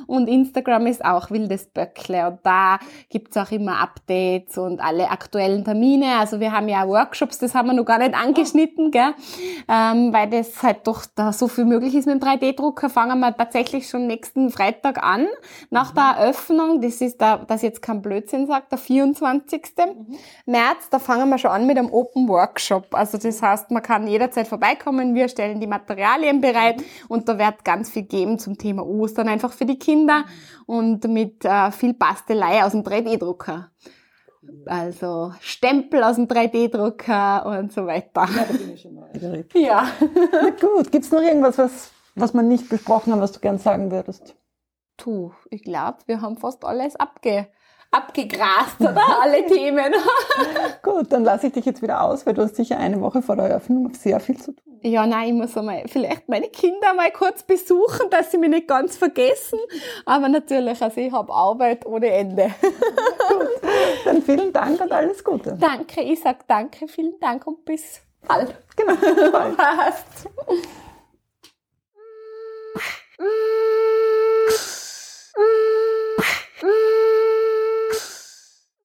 und 0.07 0.29
Instagram 0.29 0.87
ist 0.87 1.05
auch 1.05 1.31
wildes 1.31 1.67
Böckle 1.67 2.29
und 2.29 2.39
da 2.43 2.79
gibt's 3.11 3.37
auch 3.37 3.51
immer 3.51 3.81
Updates 3.81 4.57
und 4.57 4.81
alle 4.81 5.11
aktuellen 5.11 5.63
Termine. 5.63 6.19
Also 6.19 6.41
wir 6.41 6.53
haben 6.53 6.69
ja 6.69 6.89
Workshops, 6.89 7.39
das 7.39 7.55
haben 7.55 7.69
wir 7.69 7.75
noch 7.75 7.85
gar 7.85 7.99
nicht 7.99 8.15
angeschnitten, 8.15 8.91
gell? 8.91 9.15
Ähm, 9.69 10.11
weil 10.13 10.31
das 10.31 10.63
halt 10.63 10.87
doch 10.87 11.05
da 11.15 11.35
so 11.35 11.49
viel 11.49 11.67
möglich 11.67 11.95
ist 11.95 12.07
mit 12.07 12.23
dem 12.23 12.27
3D-Drucker. 12.27 12.89
Fangen 12.89 13.21
wir 13.21 13.37
tatsächlich 13.37 13.89
schon 13.89 14.07
nächsten 14.07 14.49
Freitag 14.49 15.03
an, 15.03 15.27
nach 15.69 15.93
der 15.93 16.15
Eröffnung. 16.19 16.81
Das 16.81 17.03
ist 17.03 17.21
da, 17.21 17.37
dass 17.37 17.61
jetzt 17.61 17.83
kein 17.83 18.01
Blödsinn 18.01 18.47
sagt, 18.47 18.73
der 18.73 18.79
24. 18.79 19.63
Mhm. 19.77 20.17
März, 20.47 20.89
da 20.91 20.99
fangen 20.99 21.29
wir 21.29 21.37
schon 21.37 21.51
an 21.51 21.67
mit 21.67 21.77
einem 21.77 21.93
Open 21.93 22.27
Workshop. 22.27 22.90
Also 22.93 23.19
das 23.19 23.43
heißt, 23.43 23.71
man 23.71 23.83
kann 23.83 24.07
jederzeit 24.07 24.49
vorbeikommen, 24.49 25.15
wir 25.15 25.29
stellen 25.29 25.61
die 25.61 25.67
Materialien 25.67 26.41
bereit 26.41 26.83
und 27.09 27.29
da 27.29 27.39
wird 27.39 27.65
ganz 27.65 27.91
viel 27.91 28.03
geben 28.03 28.39
zum 28.39 28.59
Thema 28.59 28.87
Ostern, 28.87 29.29
einfach 29.29 29.53
für 29.53 29.67
die 29.67 29.79
Kinder 29.79 30.25
und 30.67 31.05
mit 31.09 31.45
äh, 31.45 31.71
viel 31.71 31.95
Bastelei 31.95 32.65
aus 32.65 32.73
dem 32.73 32.83
3D-Drucker. 32.83 33.71
Also 34.67 35.33
Stempel 35.41 36.03
aus 36.03 36.17
dem 36.17 36.27
3D-Drucker 36.27 37.47
und 37.47 37.73
so 37.73 37.87
weiter. 37.87 38.27
Ja, 38.35 38.45
da 38.45 38.53
bin 38.53 38.75
ich 38.75 38.81
schon 38.81 38.95
mal. 38.95 39.11
Ja. 39.55 39.87
Na 40.33 40.51
gut, 40.51 40.91
gibt's 40.91 41.11
noch 41.11 41.23
irgendwas, 41.23 41.59
was, 41.59 41.91
was 42.15 42.33
wir 42.33 42.43
nicht 42.43 42.69
besprochen 42.69 43.13
haben, 43.13 43.21
was 43.21 43.33
du 43.33 43.41
gern 43.41 43.59
sagen 43.59 43.91
würdest? 43.91 44.35
Tu, 44.97 45.33
ich 45.51 45.63
glaube, 45.63 45.99
wir 46.07 46.21
haben 46.21 46.37
fast 46.37 46.65
alles 46.65 46.97
abge 46.97 47.49
abgegrast, 47.91 48.81
oder? 48.81 49.21
Alle 49.21 49.45
Themen. 49.47 49.93
Gut, 50.83 51.13
dann 51.13 51.25
lasse 51.25 51.49
ich 51.49 51.53
dich 51.53 51.65
jetzt 51.65 51.83
wieder 51.83 52.03
aus, 52.03 52.25
weil 52.27 52.35
du 52.35 52.43
hast 52.43 52.57
sicher 52.57 52.79
eine 52.79 53.01
Woche 53.01 53.23
vor 53.23 53.37
der 53.37 53.47
Eröffnung 53.47 53.93
sehr 53.95 54.21
viel 54.21 54.39
zu 54.39 54.53
tun. 54.53 54.81
Ja, 54.83 55.07
nein, 55.07 55.29
ich 55.29 55.35
muss 55.35 55.57
einmal 55.57 55.83
vielleicht 55.89 56.29
meine 56.29 56.49
Kinder 56.49 56.95
mal 56.95 57.11
kurz 57.11 57.43
besuchen, 57.43 58.09
dass 58.11 58.31
sie 58.31 58.39
mich 58.39 58.49
nicht 58.49 58.69
ganz 58.69 58.97
vergessen. 58.97 59.59
Aber 60.07 60.29
natürlich, 60.29 60.81
also 60.83 61.01
ich 61.01 61.13
habe 61.13 61.33
Arbeit 61.33 61.85
ohne 61.85 62.09
Ende. 62.09 62.51
Gut, 63.29 63.49
dann 64.05 64.23
vielen 64.23 64.53
Dank 64.53 64.81
und 64.81 64.91
alles 64.91 65.23
Gute. 65.23 65.57
Danke, 65.61 66.01
ich 66.01 66.21
sage 66.21 66.39
danke, 66.47 66.89
vielen 66.89 67.19
Dank 67.21 67.47
und 67.47 67.65
bis 67.65 68.01
bald. 68.27 68.55
Genau, 68.77 68.95
bald. 69.31 69.57
Passt. 69.57 70.31
Mm. 76.63 76.90